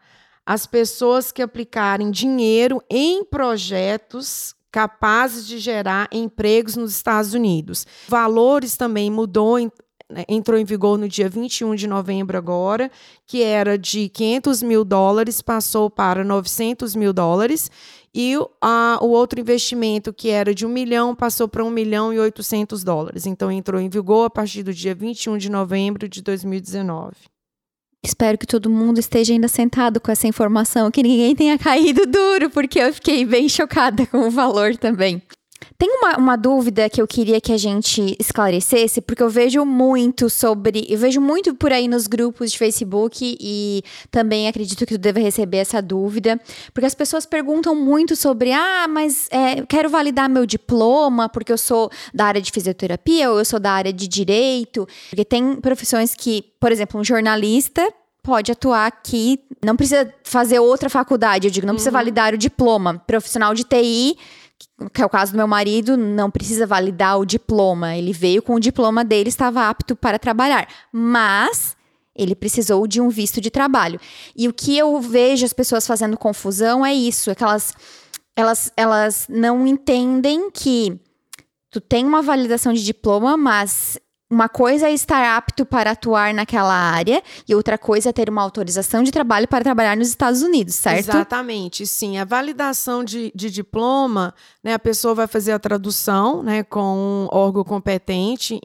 as 0.45 0.67
pessoas 0.67 1.31
que 1.31 1.43
aplicarem 1.43 2.11
dinheiro 2.11 2.83
em 2.91 3.25
projetos 3.25 4.55
capazes 4.73 5.47
de 5.47 5.59
gerar 5.59 6.09
empregos 6.11 6.77
nos 6.77 6.93
Estados 6.93 7.35
Unidos. 7.35 7.87
Valores 8.09 8.77
também 8.77 9.11
mudou, 9.11 9.59
né, 9.59 10.25
entrou 10.29 10.59
em 10.59 10.65
vigor 10.65 10.99
no 10.99 11.09
dia 11.09 11.29
21 11.29 11.75
de 11.75 11.87
novembro 11.87 12.37
agora, 12.37 12.91
que 13.27 13.43
era 13.43 13.79
de 13.79 14.09
500 14.09 14.63
mil 14.63 14.85
dólares, 14.85 15.41
passou 15.41 15.89
para 15.89 16.25
900 16.25 16.97
mil 16.97 17.13
dólares, 17.13 17.71
e 18.15 18.35
a, 18.61 18.99
o 19.01 19.09
outro 19.09 19.41
investimento, 19.41 20.13
que 20.13 20.31
era 20.31 20.55
de 20.55 20.67
1 20.67 20.69
milhão, 20.69 21.15
passou 21.15 21.47
para 21.47 21.65
1 21.65 21.71
milhão 21.71 22.13
e 22.13 22.19
800 22.19 22.83
dólares. 22.83 23.25
Então, 23.27 23.51
entrou 23.51 23.81
em 23.81 23.89
vigor 23.89 24.27
a 24.27 24.31
partir 24.31 24.63
do 24.63 24.75
dia 24.75 24.95
21 24.95 25.39
de 25.39 25.51
novembro 25.51 26.09
de 26.09 26.21
2019. 26.21 27.15
Espero 28.03 28.39
que 28.39 28.47
todo 28.47 28.71
mundo 28.71 28.99
esteja 28.99 29.33
ainda 29.33 29.47
sentado 29.47 30.01
com 30.01 30.11
essa 30.11 30.27
informação, 30.27 30.91
que 30.91 31.03
ninguém 31.03 31.37
tenha 31.37 31.59
caído 31.59 32.07
duro, 32.07 32.51
porque 32.51 32.81
eu 32.81 32.93
fiquei 32.95 33.25
bem 33.25 33.49
chocada 33.49 34.07
com 34.07 34.27
o 34.27 34.31
valor 34.31 34.77
também. 34.77 35.23
Tem 35.81 35.89
uma, 35.97 36.19
uma 36.19 36.37
dúvida 36.37 36.91
que 36.91 37.01
eu 37.01 37.07
queria 37.07 37.41
que 37.41 37.55
a 37.55 37.57
gente 37.57 38.15
esclarecesse, 38.21 39.01
porque 39.01 39.23
eu 39.23 39.31
vejo 39.31 39.65
muito 39.65 40.29
sobre. 40.29 40.85
Eu 40.87 40.99
vejo 40.99 41.23
muito 41.23 41.55
por 41.55 41.73
aí 41.73 41.89
nos 41.89 42.07
grupos 42.07 42.53
de 42.53 42.59
Facebook 42.59 43.39
e 43.41 43.83
também 44.11 44.47
acredito 44.47 44.85
que 44.85 44.99
tu 44.99 45.01
deve 45.01 45.23
receber 45.23 45.57
essa 45.57 45.81
dúvida, 45.81 46.39
porque 46.75 46.85
as 46.85 46.95
pessoas 46.95 47.25
perguntam 47.25 47.75
muito 47.75 48.15
sobre: 48.15 48.53
ah, 48.53 48.87
mas 48.91 49.27
é, 49.31 49.65
quero 49.65 49.89
validar 49.89 50.29
meu 50.29 50.45
diploma 50.45 51.31
porque 51.31 51.51
eu 51.51 51.57
sou 51.57 51.91
da 52.13 52.27
área 52.27 52.43
de 52.43 52.53
fisioterapia 52.53 53.31
ou 53.31 53.39
eu 53.39 53.45
sou 53.47 53.59
da 53.59 53.73
área 53.73 53.91
de 53.91 54.07
direito. 54.07 54.87
Porque 55.09 55.25
tem 55.25 55.57
profissões 55.63 56.15
que, 56.15 56.45
por 56.61 56.71
exemplo, 56.71 57.01
um 57.01 57.05
jornalista 57.05 57.91
pode 58.23 58.53
atuar 58.53 58.87
aqui, 58.87 59.41
não 59.65 59.75
precisa 59.75 60.13
fazer 60.25 60.59
outra 60.59 60.91
faculdade, 60.91 61.47
eu 61.47 61.51
digo, 61.51 61.67
não 61.67 61.73
uhum. 61.73 61.77
precisa 61.77 61.91
validar 61.91 62.35
o 62.35 62.37
diploma. 62.37 63.03
Profissional 63.07 63.55
de 63.55 63.65
TI 63.65 64.19
que 64.93 65.03
é 65.03 65.07
o 65.07 65.09
caso 65.09 65.33
do 65.33 65.37
meu 65.37 65.47
marido, 65.47 65.97
não 65.97 66.31
precisa 66.31 66.67
validar 66.67 67.19
o 67.19 67.25
diploma. 67.25 67.97
Ele 67.97 68.13
veio 68.13 68.43
com 68.43 68.55
o 68.55 68.61
diploma 68.61 69.05
dele, 69.05 69.29
estava 69.29 69.69
apto 69.69 69.95
para 69.95 70.19
trabalhar. 70.19 70.69
Mas 70.93 71.77
ele 72.15 72.35
precisou 72.35 72.87
de 72.87 73.01
um 73.01 73.09
visto 73.09 73.41
de 73.41 73.51
trabalho. 73.51 74.01
E 74.37 74.49
o 74.49 74.53
que 74.53 74.77
eu 74.77 75.01
vejo 75.01 75.45
as 75.45 75.53
pessoas 75.53 75.87
fazendo 75.87 76.19
confusão 76.19 76.85
é 76.85 76.93
isso, 76.93 77.31
é 77.31 77.35
que 77.35 77.43
elas, 77.43 77.75
elas, 78.37 78.73
elas 78.77 79.27
não 79.29 79.67
entendem 79.67 80.51
que 80.51 81.01
tu 81.71 81.81
tem 81.81 82.05
uma 82.05 82.21
validação 82.21 82.73
de 82.73 82.85
diploma, 82.85 83.37
mas 83.37 83.99
uma 84.31 84.49
coisa 84.49 84.89
é 84.89 84.93
estar 84.93 85.37
apto 85.37 85.67
para 85.67 85.91
atuar 85.91 86.33
naquela 86.33 86.73
área 86.73 87.21
e 87.49 87.55
outra 87.55 87.77
coisa 87.77 88.11
é 88.11 88.13
ter 88.13 88.31
uma 88.31 88.41
autorização 88.41 89.03
de 89.03 89.11
trabalho 89.11 89.49
para 89.49 89.65
trabalhar 89.65 89.97
nos 89.97 90.09
Estados 90.09 90.41
Unidos, 90.41 90.77
certo? 90.77 91.09
Exatamente, 91.09 91.85
sim. 91.85 92.17
A 92.17 92.25
validação 92.25 93.03
de, 93.03 93.33
de 93.35 93.51
diploma, 93.51 94.33
né, 94.63 94.75
a 94.75 94.79
pessoa 94.79 95.17
vai 95.17 95.27
fazer 95.27 95.51
a 95.51 95.59
tradução 95.59 96.45
né, 96.45 96.63
com 96.63 97.27
um 97.29 97.37
órgão 97.37 97.65
competente, 97.65 98.61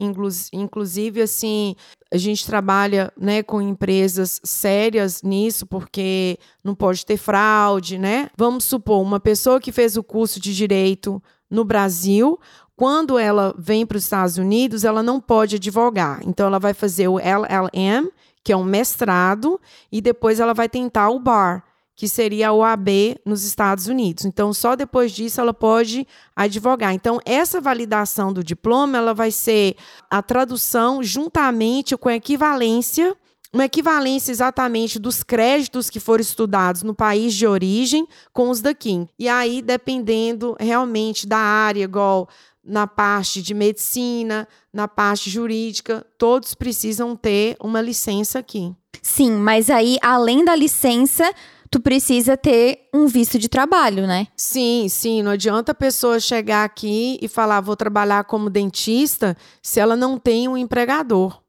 inclusive, 0.52 1.20
assim, 1.20 1.74
a 2.12 2.16
gente 2.16 2.46
trabalha 2.46 3.12
né, 3.16 3.42
com 3.42 3.60
empresas 3.60 4.40
sérias 4.44 5.20
nisso, 5.20 5.66
porque 5.66 6.38
não 6.62 6.76
pode 6.76 7.04
ter 7.04 7.16
fraude, 7.16 7.98
né? 7.98 8.30
Vamos 8.36 8.64
supor, 8.64 9.02
uma 9.02 9.18
pessoa 9.18 9.60
que 9.60 9.72
fez 9.72 9.96
o 9.96 10.04
curso 10.04 10.38
de 10.38 10.54
direito 10.54 11.20
no 11.50 11.64
Brasil, 11.64 12.38
quando 12.76 13.18
ela 13.18 13.54
vem 13.58 13.86
para 13.86 13.96
os 13.96 14.04
Estados 14.04 14.36
Unidos, 14.36 14.84
ela 14.84 15.02
não 15.02 15.18
pode 15.18 15.56
advogar. 15.56 16.20
Então, 16.26 16.46
ela 16.46 16.58
vai 16.58 16.74
fazer 16.74 17.08
o 17.08 17.18
LLM, 17.18 18.10
que 18.44 18.52
é 18.52 18.56
um 18.56 18.62
mestrado, 18.62 19.58
e 19.90 20.00
depois 20.02 20.38
ela 20.38 20.52
vai 20.52 20.68
tentar 20.68 21.08
o 21.08 21.18
BAR, 21.18 21.64
que 21.96 22.06
seria 22.06 22.52
o 22.52 22.62
AB 22.62 23.16
nos 23.24 23.44
Estados 23.44 23.86
Unidos. 23.86 24.26
Então, 24.26 24.52
só 24.52 24.76
depois 24.76 25.10
disso 25.10 25.40
ela 25.40 25.54
pode 25.54 26.06
advogar. 26.36 26.92
Então, 26.92 27.18
essa 27.24 27.62
validação 27.62 28.30
do 28.30 28.44
diploma, 28.44 28.98
ela 28.98 29.14
vai 29.14 29.30
ser 29.30 29.74
a 30.10 30.22
tradução 30.22 31.02
juntamente 31.02 31.96
com 31.96 32.10
a 32.10 32.14
equivalência 32.14 33.16
uma 33.52 33.64
equivalência 33.64 34.30
exatamente 34.30 34.98
dos 34.98 35.22
créditos 35.22 35.88
que 35.88 35.98
foram 35.98 36.20
estudados 36.20 36.82
no 36.82 36.94
país 36.94 37.32
de 37.32 37.46
origem 37.46 38.06
com 38.32 38.50
os 38.50 38.60
daqui. 38.60 39.06
E 39.18 39.28
aí, 39.28 39.62
dependendo 39.62 40.54
realmente 40.60 41.26
da 41.26 41.38
área, 41.38 41.84
igual 41.84 42.28
na 42.66 42.86
parte 42.86 43.40
de 43.40 43.54
medicina, 43.54 44.48
na 44.72 44.88
parte 44.88 45.30
jurídica, 45.30 46.04
todos 46.18 46.54
precisam 46.54 47.14
ter 47.14 47.56
uma 47.60 47.80
licença 47.80 48.38
aqui. 48.38 48.74
Sim, 49.00 49.32
mas 49.32 49.70
aí, 49.70 49.98
além 50.02 50.44
da 50.44 50.54
licença, 50.56 51.32
tu 51.70 51.80
precisa 51.80 52.36
ter 52.36 52.88
um 52.92 53.06
visto 53.06 53.38
de 53.38 53.48
trabalho, 53.48 54.06
né? 54.06 54.26
Sim, 54.36 54.88
sim. 54.88 55.22
Não 55.22 55.32
adianta 55.32 55.72
a 55.72 55.74
pessoa 55.74 56.18
chegar 56.18 56.64
aqui 56.64 57.18
e 57.22 57.28
falar, 57.28 57.60
vou 57.60 57.76
trabalhar 57.76 58.24
como 58.24 58.50
dentista, 58.50 59.36
se 59.62 59.78
ela 59.78 59.96
não 59.96 60.18
tem 60.18 60.48
um 60.48 60.56
empregador. 60.56 61.40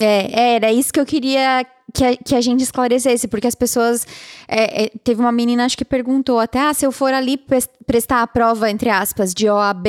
É, 0.00 0.54
era 0.54 0.72
isso 0.72 0.92
que 0.92 0.98
eu 0.98 1.06
queria 1.06 1.64
que 1.94 2.04
a, 2.04 2.16
que 2.16 2.34
a 2.34 2.40
gente 2.40 2.62
esclarecesse, 2.62 3.28
porque 3.28 3.46
as 3.46 3.54
pessoas. 3.54 4.04
É, 4.48 4.84
é, 4.84 4.90
teve 5.04 5.20
uma 5.20 5.30
menina, 5.30 5.64
acho 5.64 5.78
que 5.78 5.84
perguntou 5.84 6.40
até: 6.40 6.58
ah, 6.58 6.74
se 6.74 6.84
eu 6.84 6.90
for 6.90 7.14
ali 7.14 7.38
prestar 7.86 8.20
a 8.20 8.26
prova, 8.26 8.68
entre 8.68 8.90
aspas, 8.90 9.32
de 9.32 9.48
OAB, 9.48 9.86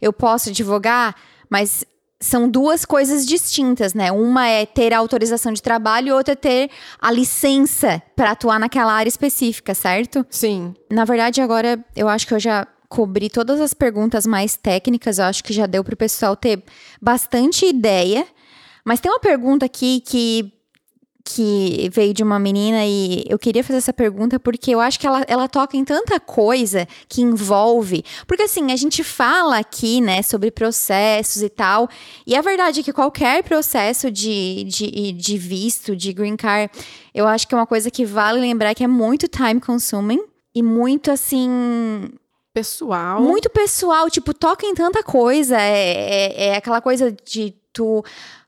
eu 0.00 0.12
posso 0.12 0.48
advogar? 0.48 1.14
Mas 1.50 1.84
são 2.18 2.48
duas 2.48 2.84
coisas 2.86 3.26
distintas, 3.26 3.92
né? 3.92 4.10
Uma 4.10 4.48
é 4.48 4.64
ter 4.64 4.94
a 4.94 4.98
autorização 4.98 5.52
de 5.52 5.60
trabalho 5.60 6.08
e 6.08 6.12
outra 6.12 6.32
é 6.32 6.36
ter 6.36 6.70
a 6.98 7.10
licença 7.12 8.00
para 8.16 8.30
atuar 8.30 8.58
naquela 8.58 8.92
área 8.92 9.08
específica, 9.08 9.74
certo? 9.74 10.24
Sim. 10.30 10.74
Na 10.90 11.04
verdade, 11.04 11.42
agora 11.42 11.84
eu 11.94 12.08
acho 12.08 12.26
que 12.26 12.32
eu 12.32 12.40
já 12.40 12.66
cobri 12.88 13.28
todas 13.28 13.60
as 13.60 13.74
perguntas 13.74 14.26
mais 14.26 14.56
técnicas, 14.56 15.18
eu 15.18 15.24
acho 15.24 15.42
que 15.42 15.52
já 15.52 15.66
deu 15.66 15.82
para 15.82 15.94
o 15.94 15.96
pessoal 15.96 16.34
ter 16.34 16.62
bastante 17.00 17.66
ideia. 17.66 18.26
Mas 18.84 19.00
tem 19.00 19.10
uma 19.10 19.20
pergunta 19.20 19.66
aqui 19.66 20.00
que 20.00 20.52
que 21.24 21.88
veio 21.92 22.12
de 22.12 22.22
uma 22.22 22.38
menina 22.38 22.84
e 22.84 23.24
eu 23.28 23.38
queria 23.38 23.62
fazer 23.62 23.78
essa 23.78 23.92
pergunta 23.92 24.40
porque 24.40 24.70
eu 24.72 24.80
acho 24.80 24.98
que 24.98 25.06
ela, 25.06 25.24
ela 25.28 25.48
toca 25.48 25.76
em 25.76 25.84
tanta 25.84 26.18
coisa 26.18 26.86
que 27.08 27.22
envolve. 27.22 28.04
Porque 28.26 28.42
assim, 28.42 28.72
a 28.72 28.76
gente 28.76 29.04
fala 29.04 29.58
aqui, 29.58 30.00
né, 30.00 30.22
sobre 30.22 30.50
processos 30.50 31.42
e 31.42 31.48
tal, 31.48 31.88
e 32.26 32.34
a 32.34 32.40
verdade 32.40 32.80
é 32.80 32.82
que 32.82 32.92
qualquer 32.92 33.42
processo 33.42 34.10
de, 34.10 34.64
de, 34.64 35.12
de 35.12 35.38
visto, 35.38 35.94
de 35.94 36.12
green 36.12 36.36
card, 36.36 36.70
eu 37.14 37.26
acho 37.26 37.46
que 37.46 37.54
é 37.54 37.58
uma 37.58 37.66
coisa 37.66 37.90
que 37.90 38.04
vale 38.04 38.40
lembrar 38.40 38.74
que 38.74 38.84
é 38.84 38.88
muito 38.88 39.28
time 39.28 39.60
consuming. 39.60 40.20
e 40.54 40.62
muito 40.62 41.10
assim 41.10 42.10
pessoal. 42.52 43.22
Muito 43.22 43.48
pessoal, 43.50 44.10
tipo, 44.10 44.34
toca 44.34 44.66
em 44.66 44.74
tanta 44.74 45.02
coisa. 45.02 45.58
É, 45.58 45.86
é, 45.86 46.44
é, 46.48 46.56
aquela 46.56 46.80
coisa 46.80 47.10
de 47.24 47.54
tu. 47.72 48.04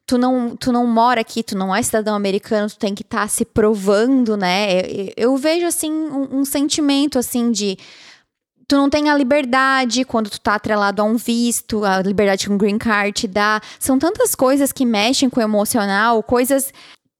Tu 0.07 0.19
não, 0.19 0.55
tu 0.55 0.71
não 0.71 0.87
mora 0.87 1.23
aqui, 1.23 1.43
tu 1.43 1.57
não 1.57 1.75
é 1.75 1.83
cidadão 1.83 2.15
americano, 2.15 2.69
tu 2.69 2.77
tem 2.77 2.95
que 2.95 3.03
estar 3.03 3.23
tá 3.23 3.29
se 3.29 3.45
provando, 3.45 4.37
né? 4.37 4.81
Eu, 4.81 5.13
eu 5.17 5.37
vejo, 5.37 5.67
assim, 5.67 5.91
um, 5.91 6.41
um 6.41 6.45
sentimento, 6.45 7.19
assim, 7.19 7.51
de 7.51 7.79
tu 8.69 8.77
não 8.77 8.91
tem 8.91 9.09
a 9.09 9.17
liberdade 9.17 10.05
quando 10.05 10.31
tu 10.31 10.41
tá 10.41 10.55
atrelado 10.55 11.01
a 11.01 11.05
um 11.05 11.17
visto, 11.17 11.85
a 11.85 12.03
liberdade 12.03 12.47
que 12.47 12.53
um 12.53 12.59
green 12.59 12.79
card 12.79 13.13
te 13.13 13.29
dá. 13.29 13.61
São 13.79 13.99
tantas 13.99 14.35
coisas 14.35 14.73
que 14.73 14.85
mexem 14.85 15.31
com 15.31 15.41
o 15.41 15.43
emocional, 15.43 16.23
coisas 16.23 16.73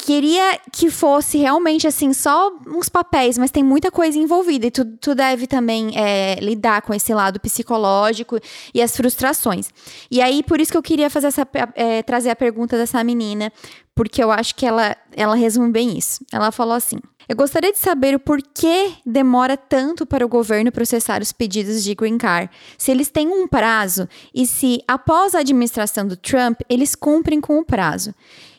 queria 0.05 0.61
que 0.71 0.91
fosse 0.91 1.39
realmente 1.39 1.87
assim, 1.87 2.13
só 2.13 2.53
uns 2.67 2.91
papéis, 2.91 3.39
mas 3.39 3.51
tem 3.51 3.63
muita 3.63 3.91
coisa 3.91 4.19
envolvida 4.19 4.67
e 4.67 4.71
tu, 4.71 4.85
tu 4.85 5.15
deve 5.15 5.47
também 5.47 5.93
é, 5.97 6.35
lidar 6.41 6.83
com 6.83 6.93
esse 6.93 7.15
lado 7.15 7.41
psicológico 7.41 8.39
e 8.75 8.83
as 8.83 8.95
frustrações. 8.95 9.71
E 10.11 10.21
aí, 10.21 10.43
por 10.43 10.61
isso 10.61 10.71
que 10.71 10.77
eu 10.77 10.83
queria 10.83 11.09
fazer 11.09 11.29
essa, 11.29 11.49
é, 11.75 12.03
trazer 12.03 12.29
a 12.29 12.37
pergunta 12.37 12.77
dessa 12.77 13.03
menina, 13.03 13.51
porque 13.95 14.23
eu 14.23 14.31
acho 14.31 14.55
que 14.55 14.67
ela, 14.67 14.95
ela 15.17 15.35
resume 15.35 15.71
bem 15.71 15.97
isso. 15.97 16.23
Ela 16.31 16.53
falou 16.53 16.75
assim. 16.75 16.99
Eu 17.27 17.37
gostaria 17.37 17.73
de 17.73 17.79
saber 17.79 18.15
o 18.15 18.21
porquê 18.21 18.93
demora 19.07 19.57
tanto 19.57 20.05
para 20.05 20.27
o 20.27 20.29
governo 20.29 20.71
processar 20.71 21.23
os 21.23 21.33
pedidos 21.33 21.83
de 21.83 21.95
green 21.95 22.19
card, 22.19 22.51
se 22.77 22.91
eles 22.91 23.09
têm 23.09 23.29
um 23.29 23.49
prazo 23.49 24.07
e 24.35 24.47
se, 24.47 24.83
após 24.87 25.35
a 25.35 25.39
administração 25.39 26.07
do 26.07 26.19
Trump, 26.19 26.61
eles 26.69 26.95
cumprem 26.95 27.41
com 27.41 27.59
o 27.59 27.65
prazo. 27.65 28.15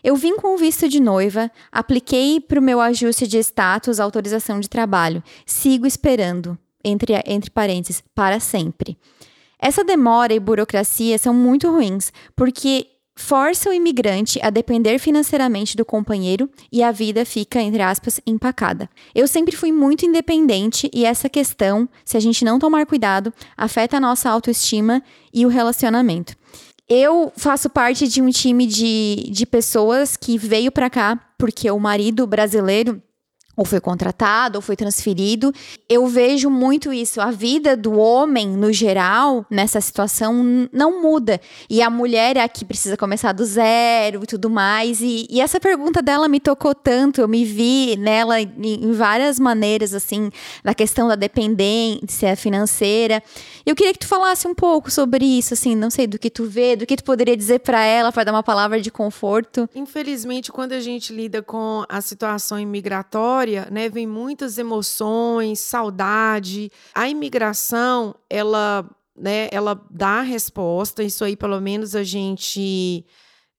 Eu 0.05 0.15
vim 0.15 0.35
com 0.35 0.53
o 0.53 0.57
visto 0.57 0.87
de 0.87 0.99
noiva, 0.99 1.49
apliquei 1.71 2.39
para 2.39 2.59
o 2.59 2.63
meu 2.63 2.79
ajuste 2.79 3.25
de 3.25 3.39
status, 3.39 3.99
autorização 3.99 4.59
de 4.59 4.69
trabalho. 4.69 5.23
Sigo 5.47 5.87
esperando, 5.87 6.55
entre, 6.83 7.19
entre 7.25 7.49
parênteses, 7.49 8.03
para 8.13 8.39
sempre. 8.39 8.99
Essa 9.57 9.83
demora 9.83 10.31
e 10.31 10.39
burocracia 10.39 11.17
são 11.17 11.33
muito 11.33 11.71
ruins, 11.71 12.13
porque 12.35 12.85
força 13.15 13.67
o 13.67 13.73
imigrante 13.73 14.39
a 14.43 14.51
depender 14.51 14.99
financeiramente 14.99 15.75
do 15.75 15.83
companheiro 15.83 16.47
e 16.71 16.83
a 16.83 16.91
vida 16.91 17.25
fica, 17.25 17.59
entre 17.59 17.81
aspas, 17.81 18.21
empacada. 18.27 18.87
Eu 19.15 19.27
sempre 19.27 19.55
fui 19.55 19.71
muito 19.71 20.05
independente 20.05 20.87
e 20.93 21.03
essa 21.03 21.27
questão, 21.27 21.89
se 22.03 22.15
a 22.15 22.19
gente 22.19 22.45
não 22.45 22.59
tomar 22.59 22.85
cuidado, 22.85 23.33
afeta 23.57 23.97
a 23.97 23.99
nossa 23.99 24.29
autoestima 24.29 25.01
e 25.33 25.47
o 25.47 25.49
relacionamento. 25.49 26.35
Eu 26.87 27.33
faço 27.35 27.69
parte 27.69 28.07
de 28.07 28.21
um 28.21 28.29
time 28.29 28.67
de, 28.67 29.27
de 29.31 29.45
pessoas 29.45 30.15
que 30.15 30.37
veio 30.37 30.71
para 30.71 30.89
cá 30.89 31.19
porque 31.37 31.69
o 31.69 31.79
marido 31.79 32.27
brasileiro 32.27 33.01
ou 33.55 33.65
foi 33.65 33.79
contratado, 33.79 34.57
ou 34.57 34.61
foi 34.61 34.75
transferido. 34.75 35.53
Eu 35.87 36.07
vejo 36.07 36.49
muito 36.49 36.91
isso. 36.91 37.21
A 37.21 37.31
vida 37.31 37.75
do 37.77 37.97
homem, 37.97 38.47
no 38.47 38.71
geral, 38.73 39.45
nessa 39.49 39.79
situação, 39.79 40.67
não 40.71 41.01
muda. 41.01 41.39
E 41.69 41.81
a 41.81 41.89
mulher 41.89 42.37
é 42.37 42.41
a 42.41 42.49
que 42.49 42.65
precisa 42.65 42.97
começar 42.97 43.31
do 43.31 43.45
zero 43.45 44.23
e 44.23 44.27
tudo 44.27 44.49
mais. 44.49 45.01
E, 45.01 45.27
e 45.29 45.39
essa 45.39 45.59
pergunta 45.59 46.01
dela 46.01 46.27
me 46.27 46.39
tocou 46.39 46.75
tanto. 46.75 47.21
Eu 47.21 47.27
me 47.27 47.45
vi 47.45 47.95
nela 47.97 48.41
em, 48.41 48.53
em 48.61 48.91
várias 48.91 49.39
maneiras, 49.39 49.93
assim, 49.93 50.29
na 50.63 50.73
questão 50.73 51.07
da 51.07 51.15
dependência 51.15 52.35
financeira. 52.35 53.23
Eu 53.65 53.75
queria 53.75 53.93
que 53.93 53.99
tu 53.99 54.07
falasse 54.07 54.47
um 54.47 54.53
pouco 54.53 54.91
sobre 54.91 55.25
isso, 55.25 55.53
assim, 55.53 55.75
não 55.75 55.89
sei, 55.89 56.07
do 56.07 56.19
que 56.19 56.29
tu 56.29 56.45
vê, 56.45 56.75
do 56.75 56.85
que 56.85 56.95
tu 56.95 57.03
poderia 57.03 57.35
dizer 57.35 57.59
para 57.59 57.83
ela, 57.83 58.11
para 58.11 58.25
dar 58.25 58.31
uma 58.31 58.43
palavra 58.43 58.81
de 58.81 58.91
conforto. 58.91 59.69
Infelizmente, 59.73 60.51
quando 60.51 60.73
a 60.73 60.79
gente 60.79 61.13
lida 61.13 61.41
com 61.41 61.83
a 61.87 62.01
situação 62.01 62.59
imigratória, 62.59 63.44
história, 63.45 63.67
né, 63.71 63.89
vem 63.89 64.07
muitas 64.07 64.57
emoções, 64.57 65.59
saudade. 65.59 66.71
A 66.93 67.07
imigração, 67.07 68.15
ela, 68.29 68.89
né, 69.15 69.47
ela 69.51 69.79
dá 69.89 70.19
a 70.19 70.21
resposta, 70.21 71.03
isso 71.03 71.23
aí 71.23 71.35
pelo 71.35 71.59
menos 71.61 71.95
a 71.95 72.03
gente 72.03 73.05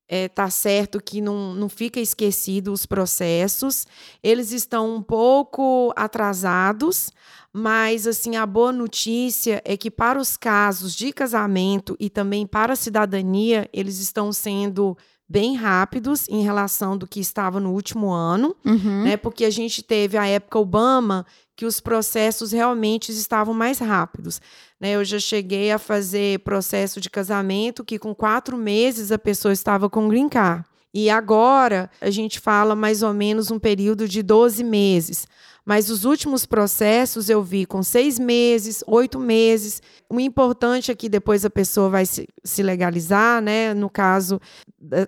é, 0.07 0.27
tá 0.27 0.49
certo 0.49 1.01
que 1.01 1.21
não, 1.21 1.53
não 1.53 1.69
fica 1.69 1.99
esquecido 1.99 2.71
os 2.71 2.85
processos. 2.85 3.87
Eles 4.21 4.51
estão 4.51 4.95
um 4.95 5.01
pouco 5.01 5.93
atrasados, 5.95 7.09
mas 7.53 8.05
assim 8.05 8.35
a 8.35 8.45
boa 8.45 8.71
notícia 8.71 9.61
é 9.65 9.77
que 9.77 9.89
para 9.89 10.19
os 10.19 10.35
casos 10.35 10.93
de 10.93 11.13
casamento 11.13 11.95
e 11.99 12.09
também 12.09 12.45
para 12.45 12.73
a 12.73 12.75
cidadania, 12.75 13.69
eles 13.71 13.99
estão 13.99 14.33
sendo 14.33 14.97
bem 15.29 15.55
rápidos 15.55 16.27
em 16.29 16.41
relação 16.41 16.97
do 16.97 17.05
que 17.05 17.19
estava 17.19 17.59
no 17.59 17.71
último 17.71 18.11
ano, 18.11 18.55
uhum. 18.65 19.03
né? 19.03 19.17
Porque 19.17 19.43
a 19.43 19.49
gente 19.49 19.83
teve 19.83 20.17
a 20.17 20.25
época 20.25 20.59
Obama 20.59 21.25
que 21.55 21.65
os 21.65 21.79
processos 21.79 22.51
realmente 22.51 23.11
estavam 23.11 23.53
mais 23.53 23.79
rápidos. 23.79 24.39
Né? 24.79 24.91
Eu 24.91 25.03
já 25.03 25.19
cheguei 25.19 25.71
a 25.71 25.79
fazer 25.79 26.39
processo 26.39 27.01
de 27.01 27.09
casamento 27.09 27.83
que 27.83 27.97
com 27.97 28.13
quatro 28.13 28.55
meses 28.55 29.11
a 29.11 29.17
pessoa 29.17 29.51
estava 29.51 29.89
com 29.89 30.07
green 30.07 30.29
card. 30.29 30.63
E 30.93 31.09
agora 31.09 31.89
a 32.01 32.09
gente 32.09 32.39
fala 32.39 32.75
mais 32.75 33.03
ou 33.03 33.13
menos 33.13 33.51
um 33.51 33.59
período 33.59 34.07
de 34.07 34.23
12 34.23 34.63
meses. 34.63 35.27
Mas 35.67 35.89
os 35.89 36.05
últimos 36.05 36.45
processos 36.45 37.29
eu 37.29 37.43
vi 37.43 37.65
com 37.65 37.83
seis 37.83 38.17
meses, 38.17 38.81
oito 38.87 39.19
meses. 39.19 39.81
O 40.09 40.17
importante 40.17 40.91
é 40.91 40.95
que 40.95 41.09
depois 41.09 41.43
a 41.43 41.49
pessoa 41.49 41.89
vai 41.89 42.05
se, 42.05 42.25
se 42.41 42.63
legalizar, 42.63 43.41
né? 43.41 43.73
No 43.73 43.89
caso 43.89 44.39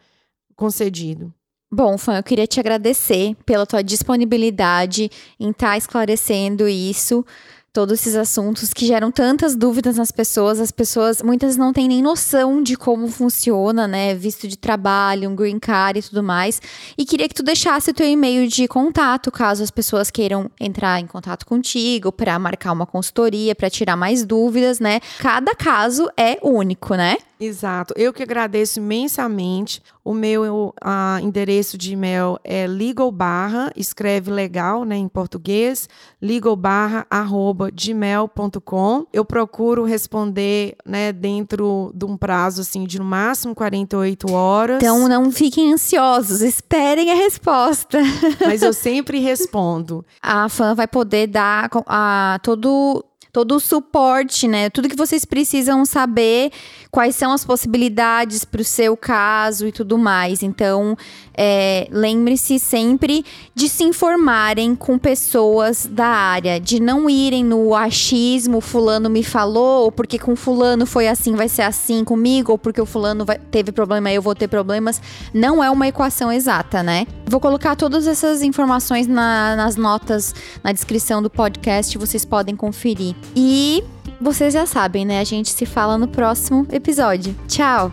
concedido. 0.55 1.33
Bom, 1.76 1.98
Fã, 1.98 2.18
eu 2.18 2.22
queria 2.22 2.46
te 2.46 2.60
agradecer 2.60 3.34
pela 3.44 3.66
tua 3.66 3.82
disponibilidade 3.82 5.10
em 5.40 5.50
estar 5.50 5.70
tá 5.70 5.76
esclarecendo 5.76 6.68
isso 6.68 7.26
todos 7.72 7.98
esses 7.98 8.14
assuntos 8.14 8.72
que 8.72 8.87
geram 8.87 9.10
tantas 9.10 9.56
dúvidas 9.56 9.96
nas 9.96 10.12
pessoas. 10.12 10.60
As 10.60 10.70
pessoas, 10.70 11.20
muitas 11.20 11.56
não 11.56 11.72
têm 11.72 11.88
nem 11.88 12.00
noção 12.00 12.62
de 12.62 12.76
como 12.76 13.08
funciona, 13.08 13.88
né? 13.88 14.14
Visto 14.14 14.46
de 14.46 14.56
trabalho, 14.56 15.28
um 15.28 15.34
green 15.34 15.58
card 15.58 15.98
e 15.98 16.02
tudo 16.02 16.22
mais. 16.22 16.62
E 16.96 17.04
queria 17.04 17.28
que 17.28 17.34
tu 17.34 17.42
deixasse 17.42 17.92
teu 17.92 18.06
e-mail 18.06 18.46
de 18.46 18.68
contato, 18.68 19.32
caso 19.32 19.60
as 19.60 19.72
pessoas 19.72 20.08
queiram 20.12 20.48
entrar 20.60 21.00
em 21.00 21.06
contato 21.08 21.44
contigo 21.44 22.12
para 22.12 22.38
marcar 22.38 22.70
uma 22.70 22.87
consultoria, 22.87 23.56
para 23.56 23.68
tirar 23.68 23.96
mais 23.96 24.24
dúvidas, 24.24 24.78
né? 24.78 25.00
Cada 25.18 25.56
caso 25.56 26.08
é 26.16 26.38
único, 26.40 26.94
né? 26.94 27.16
Exato. 27.44 27.94
Eu 27.96 28.12
que 28.12 28.22
agradeço 28.22 28.78
imensamente. 28.78 29.83
O 30.04 30.12
meu 30.12 30.74
uh, 30.85 31.18
endereço 31.22 31.78
de 31.78 31.92
e-mail 31.92 32.38
é 32.44 32.66
legal 32.66 33.11
barra, 33.11 33.72
escreve 33.74 34.30
legal, 34.30 34.85
né, 34.85 34.96
em 34.96 35.09
português, 35.09 35.88
legal 36.20 36.54
barra 36.54 37.07
arroba 37.09 37.70
gmail.com. 37.70 39.07
Eu 39.12 39.24
procuro 39.24 39.85
responder, 39.85 40.76
né, 40.84 41.11
dentro 41.11 41.90
de 41.95 42.05
um 42.05 42.18
prazo, 42.18 42.61
assim, 42.61 42.84
de 42.84 42.99
no 42.99 43.05
máximo 43.05 43.55
48 43.55 44.30
horas. 44.32 44.76
Então 44.76 45.09
não 45.09 45.32
fiquem 45.32 45.72
ansiosos, 45.72 46.42
esperem 46.42 47.11
a 47.11 47.14
resposta. 47.14 47.99
Mas 48.40 48.62
eu 48.62 48.72
sempre 48.74 49.20
respondo. 49.20 50.05
A 50.20 50.51
fã 50.51 50.74
vai 50.74 50.86
poder 50.86 51.28
dar 51.28 51.70
a 51.86 52.38
todo 52.42 53.03
todo 53.35 53.57
o 53.57 53.61
suporte, 53.61 54.47
né? 54.47 54.70
Tudo 54.70 54.89
que 54.89 54.95
vocês 54.95 55.24
precisam 55.24 55.85
saber, 55.85 56.53
quais 56.89 57.16
são 57.16 57.32
as 57.32 57.45
possibilidades 57.45 58.45
para 58.45 58.61
o 58.61 58.64
seu 58.64 58.97
caso 58.97 59.66
e 59.66 59.72
tudo 59.72 59.99
mais. 59.99 60.41
Então, 60.41 60.97
é, 61.37 61.89
lembre-se 61.91 62.59
sempre 62.59 63.24
de 63.55 63.68
se 63.68 63.85
informarem 63.85 64.74
com 64.74 64.99
pessoas 64.99 65.87
da 65.91 66.07
área, 66.07 66.61
de 66.61 66.80
não 66.80 67.09
irem 67.09 67.45
no 67.45 67.74
achismo, 67.74 68.61
fulano 68.61 69.11
me 69.11 69.22
falou, 69.22 69.85
ou 69.85 69.93
porque 69.93 70.18
com 70.18 70.37
fulano 70.37 70.87
foi 70.87 71.09
assim, 71.09 71.35
vai 71.35 71.49
ser 71.49 71.62
assim 71.62 72.05
comigo, 72.05 72.53
ou 72.53 72.59
porque 72.59 72.80
o 72.80 72.87
fulano 72.87 73.24
vai, 73.24 73.39
teve 73.39 73.72
problema, 73.72 74.12
eu 74.12 74.22
vou 74.22 74.35
ter 74.35 74.49
problemas. 74.49 75.01
Não 75.32 75.62
é 75.62 75.70
uma 75.70 75.89
equação 75.89 76.32
exata, 76.32 76.82
né? 76.82 77.07
Vou 77.26 77.41
colocar 77.41 77.76
todas 77.76 78.07
essas 78.07 78.43
informações 78.43 79.07
na, 79.07 79.57
nas 79.57 79.76
notas, 79.76 80.35
na 80.62 80.72
descrição 80.72 81.22
do 81.22 81.30
podcast, 81.30 81.97
vocês 81.99 82.24
podem 82.24 82.55
conferir. 82.55 83.14
E 83.35 83.82
vocês 84.20 84.55
já 84.55 84.66
sabem, 84.66 85.05
né? 85.05 85.20
A 85.20 85.24
gente 85.24 85.51
se 85.51 85.66
fala 85.66 85.99
no 85.99 86.09
próximo 86.09 86.66
episódio. 86.70 87.35
Tchau! 87.49 87.93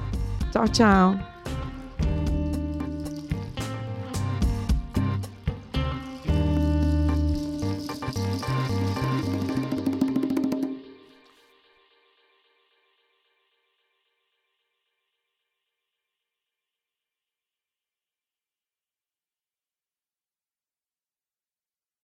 Tchau, 0.51 0.67
tchau! 0.67 1.30